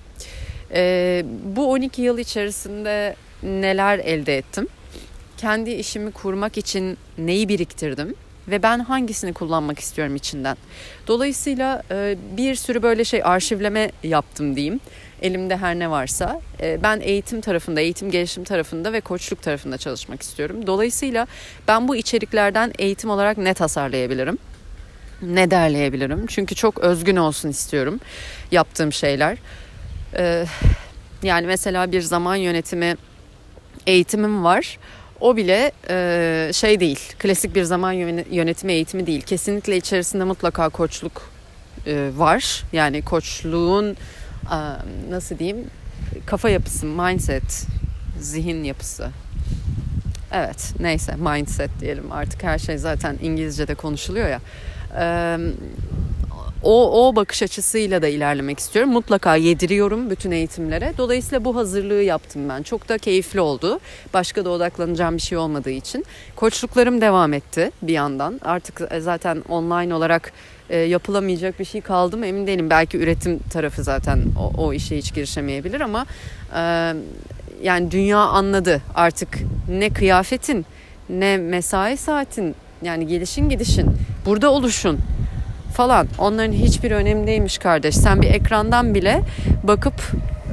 [0.73, 4.67] Ee, bu 12 yıl içerisinde neler elde ettim?
[5.37, 8.15] Kendi işimi kurmak için neyi biriktirdim?
[8.47, 10.57] Ve ben hangisini kullanmak istiyorum içinden?
[11.07, 14.79] Dolayısıyla e, bir sürü böyle şey arşivleme yaptım diyeyim.
[15.21, 16.41] Elimde her ne varsa.
[16.61, 20.67] E, ben eğitim tarafında, eğitim gelişim tarafında ve koçluk tarafında çalışmak istiyorum.
[20.67, 21.27] Dolayısıyla
[21.67, 24.37] ben bu içeriklerden eğitim olarak ne tasarlayabilirim?
[25.21, 26.25] ne derleyebilirim?
[26.27, 27.99] Çünkü çok özgün olsun istiyorum
[28.51, 29.37] yaptığım şeyler.
[30.17, 30.45] Ee,
[31.23, 32.95] yani mesela bir zaman yönetimi
[33.87, 34.77] eğitimim var.
[35.19, 37.91] O bile e, şey değil, klasik bir zaman
[38.31, 39.21] yönetimi eğitimi değil.
[39.21, 41.31] Kesinlikle içerisinde mutlaka koçluk
[41.87, 42.63] e, var.
[42.73, 43.97] Yani koçluğun
[44.51, 44.57] e,
[45.09, 45.67] nasıl diyeyim
[46.25, 47.65] kafa yapısı, mindset,
[48.19, 49.09] zihin yapısı.
[50.31, 54.39] Evet neyse mindset diyelim artık her şey zaten İngilizce'de konuşuluyor ya.
[54.99, 55.37] E,
[56.63, 58.91] o, o bakış açısıyla da ilerlemek istiyorum.
[58.91, 60.93] Mutlaka yediriyorum bütün eğitimlere.
[60.97, 62.63] Dolayısıyla bu hazırlığı yaptım ben.
[62.63, 63.79] Çok da keyifli oldu.
[64.13, 66.05] Başka da odaklanacağım bir şey olmadığı için.
[66.35, 68.39] Koçluklarım devam etti bir yandan.
[68.43, 70.31] Artık e, zaten online olarak
[70.69, 72.69] e, yapılamayacak bir şey kaldı mı emin değilim.
[72.69, 76.05] Belki üretim tarafı zaten o, o işe hiç girişemeyebilir ama
[76.55, 76.93] e,
[77.63, 79.29] yani dünya anladı artık
[79.69, 80.65] ne kıyafetin
[81.09, 83.91] ne mesai saatin yani gelişin gidişin
[84.25, 84.99] burada oluşun
[85.73, 87.95] falan onların hiçbir önemliymiş kardeş.
[87.95, 89.21] Sen bir ekrandan bile
[89.63, 89.93] bakıp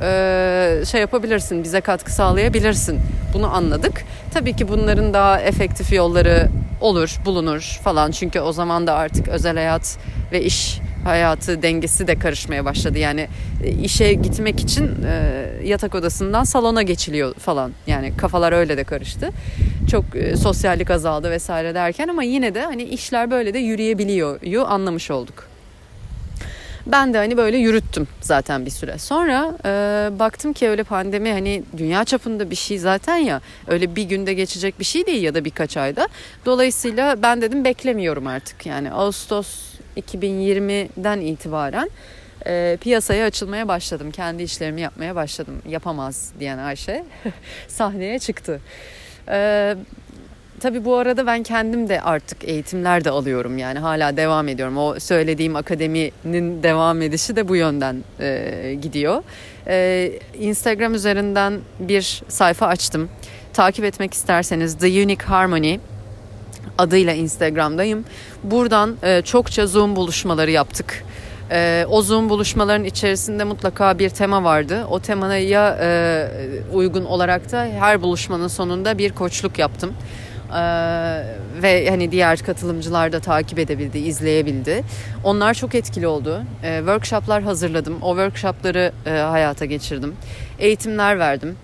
[0.03, 3.01] e, şey yapabilirsin, bize katkı sağlayabilirsin.
[3.35, 4.05] Bunu anladık.
[4.35, 6.49] Tabii ki bunların daha efektif yolları
[6.81, 8.11] olur, bulunur falan.
[8.11, 9.99] Çünkü o zaman da artık özel hayat
[10.33, 12.99] ve iş hayatı dengesi de karışmaya başladı.
[12.99, 13.29] Yani
[13.65, 17.73] e, işe gitmek için e, yatak odasından salona geçiliyor falan.
[17.87, 19.31] Yani kafalar öyle de karıştı.
[19.91, 20.05] Çok
[20.43, 25.56] sosyallik azaldı vesaire derken ama yine de hani işler böyle de yürüyebiliyor anlamış olduk.
[26.87, 28.99] Ben de hani böyle yürüttüm zaten bir süre.
[28.99, 29.71] Sonra e,
[30.19, 33.41] baktım ki öyle pandemi hani dünya çapında bir şey zaten ya.
[33.67, 36.09] Öyle bir günde geçecek bir şey değil ya da birkaç ayda.
[36.47, 38.67] Dolayısıyla ben dedim beklemiyorum artık.
[38.67, 39.49] Yani Ağustos
[39.97, 41.91] 2020'den itibaren
[42.47, 44.11] e, piyasaya açılmaya başladım.
[44.11, 45.63] Kendi işlerimi yapmaya başladım.
[45.69, 47.05] Yapamaz diyen Ayşe
[47.69, 48.61] sahneye çıktı.
[49.29, 49.77] E,
[50.61, 53.59] tabii bu arada ben kendim de artık eğitimler de alıyorum.
[53.59, 54.79] Yani hala devam ediyorum.
[54.79, 59.23] O söylediğim akademinin devam edişi de bu yönden e, gidiyor.
[59.67, 63.09] E, Instagram üzerinden bir sayfa açtım.
[63.53, 65.79] Takip etmek isterseniz The Unique Harmony
[66.79, 68.05] adıyla Instagram'dayım.
[68.45, 71.05] Buradan e, çokça Zoom buluşmaları yaptık.
[71.51, 74.87] E, o Zoom buluşmaların içerisinde mutlaka bir tema vardı.
[74.91, 76.29] O temaya e,
[76.73, 79.95] uygun olarak da her buluşmanın sonunda bir koçluk yaptım.
[80.51, 81.25] Ee,
[81.63, 84.85] ve hani diğer katılımcılar da takip edebildi, izleyebildi.
[85.25, 86.43] Onlar çok etkili oldu.
[86.63, 87.99] Ee, workshoplar hazırladım.
[88.03, 90.15] O workshopları e, hayata geçirdim.
[90.59, 91.57] Eğitimler verdim.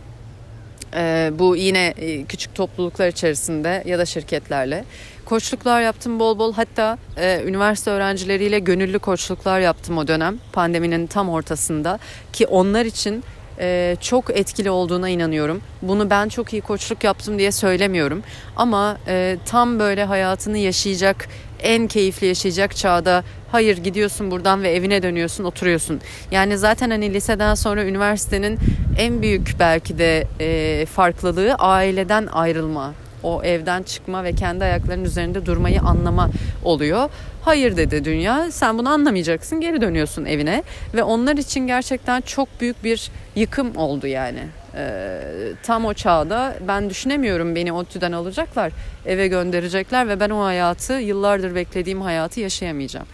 [0.94, 4.84] Ee, bu yine e, küçük topluluklar içerisinde ya da şirketlerle.
[5.24, 6.52] Koçluklar yaptım bol bol.
[6.52, 10.38] Hatta e, üniversite öğrencileriyle gönüllü koçluklar yaptım o dönem.
[10.52, 11.98] Pandeminin tam ortasında.
[12.32, 13.24] Ki onlar için
[13.58, 15.62] e, çok etkili olduğuna inanıyorum.
[15.82, 18.22] Bunu ben çok iyi koçluk yaptım diye söylemiyorum.
[18.56, 21.28] Ama e, tam böyle hayatını yaşayacak,
[21.62, 26.00] en keyifli yaşayacak çağda hayır gidiyorsun buradan ve evine dönüyorsun, oturuyorsun.
[26.30, 28.58] Yani zaten hani liseden sonra üniversitenin
[28.98, 35.46] en büyük belki de e, farklılığı aileden ayrılma o evden çıkma ve kendi ayaklarının üzerinde
[35.46, 36.30] durmayı anlama
[36.64, 37.10] oluyor.
[37.42, 38.52] Hayır dedi dünya.
[38.52, 39.60] Sen bunu anlamayacaksın.
[39.60, 40.62] Geri dönüyorsun evine
[40.94, 44.42] ve onlar için gerçekten çok büyük bir yıkım oldu yani.
[44.74, 45.20] Ee,
[45.62, 48.72] tam o çağda ben düşünemiyorum beni ODTÜ'den alacaklar,
[49.06, 53.06] eve gönderecekler ve ben o hayatı yıllardır beklediğim hayatı yaşayamayacağım.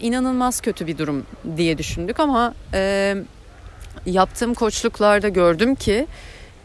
[0.00, 3.14] İnanılmaz kötü bir durum diye düşündük ama e,
[4.06, 6.06] yaptığım koçluklarda gördüm ki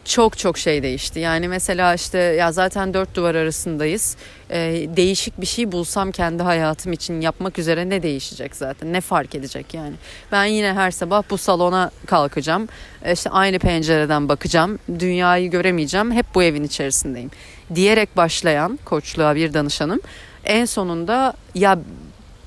[0.04, 1.20] çok çok şey değişti.
[1.20, 4.16] Yani mesela işte ya zaten dört duvar arasındayız.
[4.50, 8.92] Ee, değişik bir şey bulsam kendi hayatım için yapmak üzere ne değişecek zaten?
[8.92, 9.94] Ne fark edecek yani?
[10.32, 12.68] Ben yine her sabah bu salona kalkacağım.
[13.12, 14.78] İşte aynı pencereden bakacağım.
[14.98, 16.12] Dünyayı göremeyeceğim.
[16.12, 17.30] Hep bu evin içerisindeyim.
[17.74, 20.00] Diyerek başlayan koçluğa bir danışanım.
[20.44, 21.78] En sonunda ya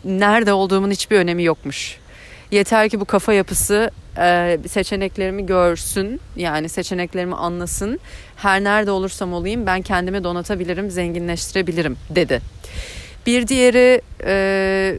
[0.05, 1.97] nerede olduğumun hiçbir önemi yokmuş.
[2.51, 7.99] Yeter ki bu kafa yapısı e, seçeneklerimi görsün yani seçeneklerimi anlasın
[8.36, 12.41] her nerede olursam olayım ben kendimi donatabilirim zenginleştirebilirim dedi.
[13.25, 14.95] Bir diğeri e,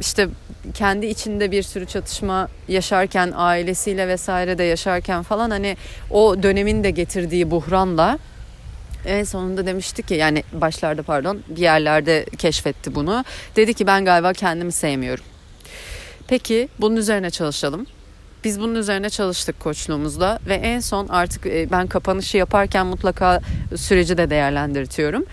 [0.00, 0.28] işte
[0.74, 5.76] kendi içinde bir sürü çatışma yaşarken ailesiyle vesaire de yaşarken falan hani
[6.10, 8.18] o dönemin de getirdiği buhranla
[9.06, 13.24] en sonunda demişti ki yani başlarda pardon bir yerlerde keşfetti bunu.
[13.56, 15.24] Dedi ki ben galiba kendimi sevmiyorum.
[16.28, 17.86] Peki bunun üzerine çalışalım.
[18.44, 23.40] Biz bunun üzerine çalıştık koçluğumuzda ve en son artık e, ben kapanışı yaparken mutlaka
[23.76, 25.24] süreci de değerlendirtiyorum.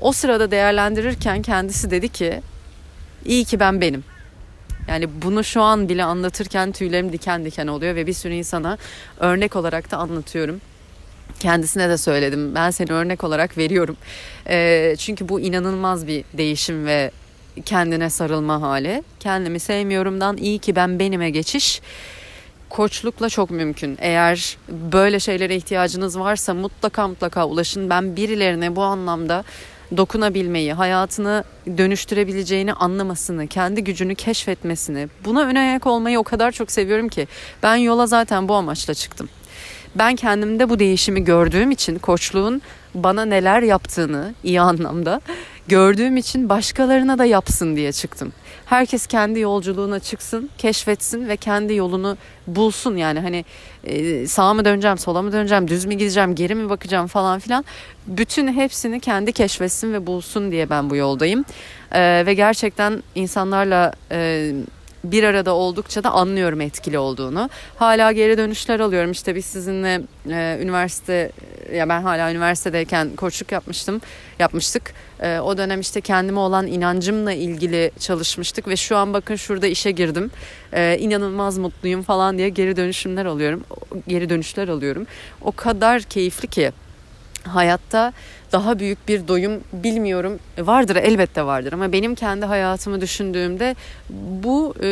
[0.00, 2.40] O sırada değerlendirirken kendisi dedi ki
[3.24, 4.04] iyi ki ben benim.
[4.88, 8.78] Yani bunu şu an bile anlatırken tüylerim diken diken oluyor ve bir sürü insana
[9.20, 10.60] örnek olarak da anlatıyorum.
[11.40, 12.54] Kendisine de söyledim.
[12.54, 13.96] Ben seni örnek olarak veriyorum.
[14.48, 17.10] E, çünkü bu inanılmaz bir değişim ve
[17.64, 19.02] kendine sarılma hali.
[19.20, 21.80] Kendimi sevmiyorumdan iyi ki ben benime geçiş
[22.72, 23.98] koçlukla çok mümkün.
[24.00, 27.90] Eğer böyle şeylere ihtiyacınız varsa mutlaka mutlaka ulaşın.
[27.90, 29.44] Ben birilerine bu anlamda
[29.96, 31.44] dokunabilmeyi, hayatını
[31.78, 37.28] dönüştürebileceğini anlamasını, kendi gücünü keşfetmesini, buna ön ayak olmayı o kadar çok seviyorum ki
[37.62, 39.28] ben yola zaten bu amaçla çıktım.
[39.94, 42.62] Ben kendimde bu değişimi gördüğüm için koçluğun
[42.94, 45.20] bana neler yaptığını iyi anlamda
[45.68, 48.32] gördüğüm için başkalarına da yapsın diye çıktım.
[48.66, 53.44] Herkes kendi yolculuğuna çıksın, keşfetsin ve kendi yolunu bulsun yani hani
[53.84, 57.64] e, sağa mı döneceğim, sola mı döneceğim, düz mü gideceğim, geri mi bakacağım falan filan.
[58.06, 61.44] Bütün hepsini kendi keşfetsin ve bulsun diye ben bu yoldayım.
[61.92, 64.52] E, ve gerçekten insanlarla e,
[65.04, 67.50] bir arada oldukça da anlıyorum etkili olduğunu.
[67.76, 69.10] Hala geri dönüşler alıyorum.
[69.10, 70.00] İşte biz sizinle
[70.30, 71.32] e, üniversite
[71.74, 74.00] ya ben hala üniversitedeyken koçluk yapmıştım,
[74.38, 74.94] yapmıştık.
[75.20, 79.90] E, o dönem işte kendime olan inancımla ilgili çalışmıştık ve şu an bakın şurada işe
[79.90, 80.30] girdim.
[80.72, 83.64] E, inanılmaz mutluyum falan diye geri dönüşümler alıyorum.
[84.08, 85.06] Geri dönüşler alıyorum.
[85.40, 86.72] O kadar keyifli ki
[87.48, 88.12] hayatta
[88.52, 90.38] daha büyük bir doyum bilmiyorum.
[90.58, 93.76] Vardır elbette vardır ama benim kendi hayatımı düşündüğümde
[94.44, 94.88] bu e,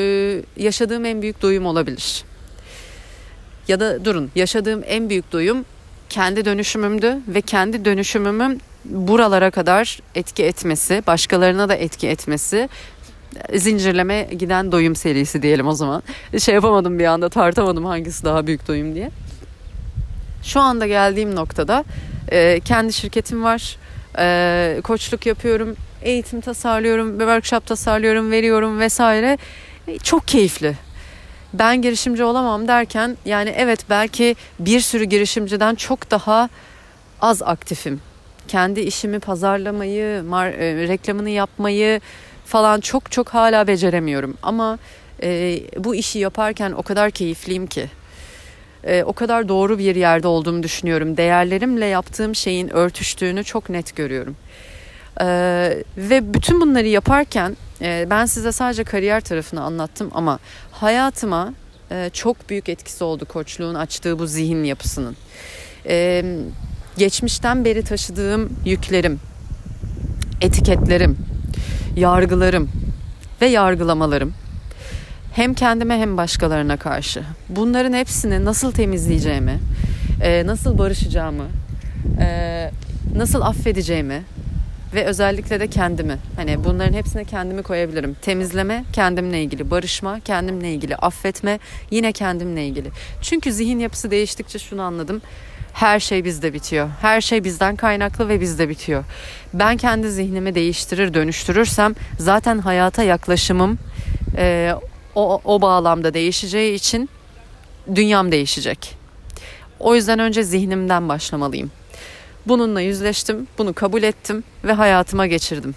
[0.56, 2.24] yaşadığım en büyük doyum olabilir.
[3.68, 5.64] Ya da durun yaşadığım en büyük doyum
[6.08, 12.68] kendi dönüşümümdü ve kendi dönüşümümün buralara kadar etki etmesi, başkalarına da etki etmesi
[13.54, 16.02] zincirleme giden doyum serisi diyelim o zaman.
[16.38, 19.11] Şey yapamadım bir anda tartamadım hangisi daha büyük doyum diye.
[20.42, 21.84] Şu anda geldiğim noktada
[22.33, 23.76] e, kendi şirketim var.
[24.18, 29.39] E, koçluk yapıyorum, eğitim tasarlıyorum, workshop tasarlıyorum, veriyorum vesaire.
[29.89, 30.74] E, çok keyifli.
[31.53, 36.49] Ben girişimci olamam derken yani evet belki bir sürü girişimciden çok daha
[37.20, 38.01] az aktifim.
[38.49, 42.01] Kendi işimi pazarlamayı, mar- e, reklamını yapmayı
[42.47, 44.37] falan çok çok hala beceremiyorum.
[44.43, 44.78] Ama
[45.22, 47.87] e, bu işi yaparken o kadar keyifliyim ki
[48.85, 51.16] e, o kadar doğru bir yerde olduğumu düşünüyorum.
[51.16, 54.37] Değerlerimle yaptığım şeyin örtüştüğünü çok net görüyorum.
[55.20, 55.26] E,
[55.97, 60.39] ve bütün bunları yaparken e, ben size sadece kariyer tarafını anlattım ama
[60.72, 61.55] hayatıma
[61.91, 65.16] e, çok büyük etkisi oldu koçluğun açtığı bu zihin yapısının.
[65.87, 66.24] E,
[66.97, 69.20] geçmişten beri taşıdığım yüklerim,
[70.41, 71.18] etiketlerim,
[71.97, 72.70] yargılarım
[73.41, 74.35] ve yargılamalarım
[75.33, 77.22] hem kendime hem başkalarına karşı.
[77.49, 79.59] Bunların hepsini nasıl temizleyeceğimi,
[80.22, 81.47] e, nasıl barışacağımı,
[82.20, 82.70] e,
[83.16, 84.22] nasıl affedeceğimi
[84.95, 86.18] ve özellikle de kendimi.
[86.37, 88.16] Hani bunların hepsine kendimi koyabilirim.
[88.22, 91.59] Temizleme kendimle ilgili, barışma kendimle ilgili, affetme
[91.91, 92.91] yine kendimle ilgili.
[93.22, 95.22] Çünkü zihin yapısı değiştikçe şunu anladım.
[95.72, 96.89] Her şey bizde bitiyor.
[97.01, 99.05] Her şey bizden kaynaklı ve bizde bitiyor.
[99.55, 103.78] Ben kendi zihnimi değiştirir, dönüştürürsem zaten hayata yaklaşımım
[104.37, 104.74] e,
[105.14, 107.08] o, o bağlamda değişeceği için
[107.94, 108.96] dünyam değişecek.
[109.80, 111.70] O yüzden önce zihnimden başlamalıyım.
[112.46, 115.74] Bununla yüzleştim, bunu kabul ettim ve hayatıma geçirdim.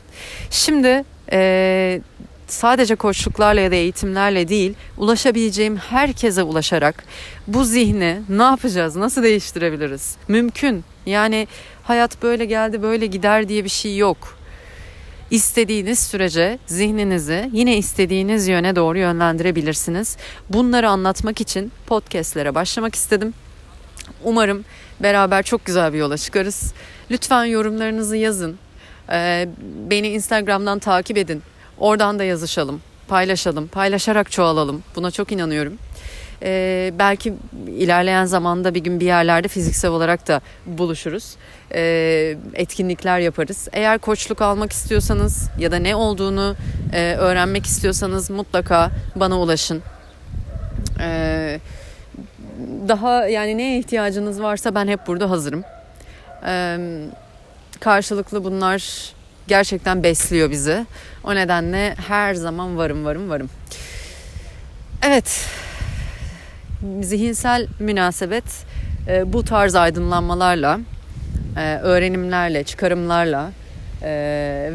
[0.50, 2.02] Şimdi e,
[2.48, 7.04] sadece koçluklarla ya da eğitimlerle değil, ulaşabileceğim herkese ulaşarak
[7.48, 10.16] bu zihni ne yapacağız, nasıl değiştirebiliriz?
[10.28, 10.84] Mümkün.
[11.06, 11.48] Yani
[11.84, 14.38] hayat böyle geldi, böyle gider diye bir şey yok
[15.34, 20.18] istediğiniz sürece zihninizi yine istediğiniz yöne doğru yönlendirebilirsiniz.
[20.50, 23.34] Bunları anlatmak için podcastlere başlamak istedim.
[24.24, 24.66] Umarım
[25.00, 26.74] beraber çok güzel bir yola çıkarız.
[27.12, 28.58] Lütfen yorumlarınızı yazın.
[29.12, 29.50] Ee,
[29.90, 31.44] beni Instagram'dan takip edin.
[31.78, 34.84] Oradan da yazışalım, paylaşalım, paylaşarak çoğalalım.
[34.96, 35.78] Buna çok inanıyorum.
[36.44, 37.34] Ee, belki
[37.68, 41.36] ilerleyen zamanda bir gün bir yerlerde fiziksel olarak da buluşuruz.
[41.74, 43.68] Ee, etkinlikler yaparız.
[43.74, 46.56] Eğer koçluk almak istiyorsanız ya da ne olduğunu
[46.94, 49.82] e, öğrenmek istiyorsanız mutlaka bana ulaşın.
[51.00, 51.60] Ee,
[52.88, 55.64] daha yani neye ihtiyacınız varsa ben hep burada hazırım.
[56.46, 56.78] Ee,
[57.80, 59.12] karşılıklı bunlar
[59.48, 60.86] gerçekten besliyor bizi.
[61.24, 63.50] O nedenle her zaman varım varım varım.
[65.02, 65.48] Evet
[67.02, 68.44] zihinsel münasebet
[69.08, 70.80] e, bu tarz aydınlanmalarla,
[71.58, 73.52] e, öğrenimlerle, çıkarımlarla
[74.02, 74.10] e,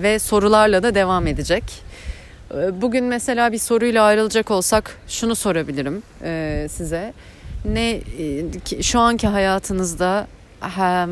[0.02, 1.64] ve sorularla da devam edecek.
[2.54, 7.12] E, bugün mesela bir soruyla ayrılacak olsak şunu sorabilirim e, size.
[7.64, 10.26] Ne e, şu anki hayatınızda
[10.60, 11.10] hem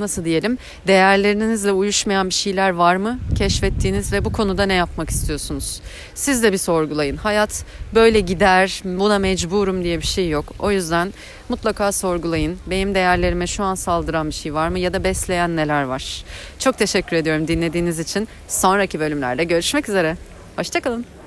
[0.00, 5.80] nasıl diyelim değerlerinizle uyuşmayan bir şeyler var mı keşfettiğiniz ve bu konuda ne yapmak istiyorsunuz?
[6.14, 7.16] Siz de bir sorgulayın.
[7.16, 10.54] Hayat böyle gider, buna mecburum diye bir şey yok.
[10.58, 11.12] O yüzden
[11.48, 12.58] mutlaka sorgulayın.
[12.66, 16.24] Benim değerlerime şu an saldıran bir şey var mı ya da besleyen neler var?
[16.58, 18.28] Çok teşekkür ediyorum dinlediğiniz için.
[18.48, 20.16] Sonraki bölümlerde görüşmek üzere.
[20.56, 21.19] Hoşçakalın.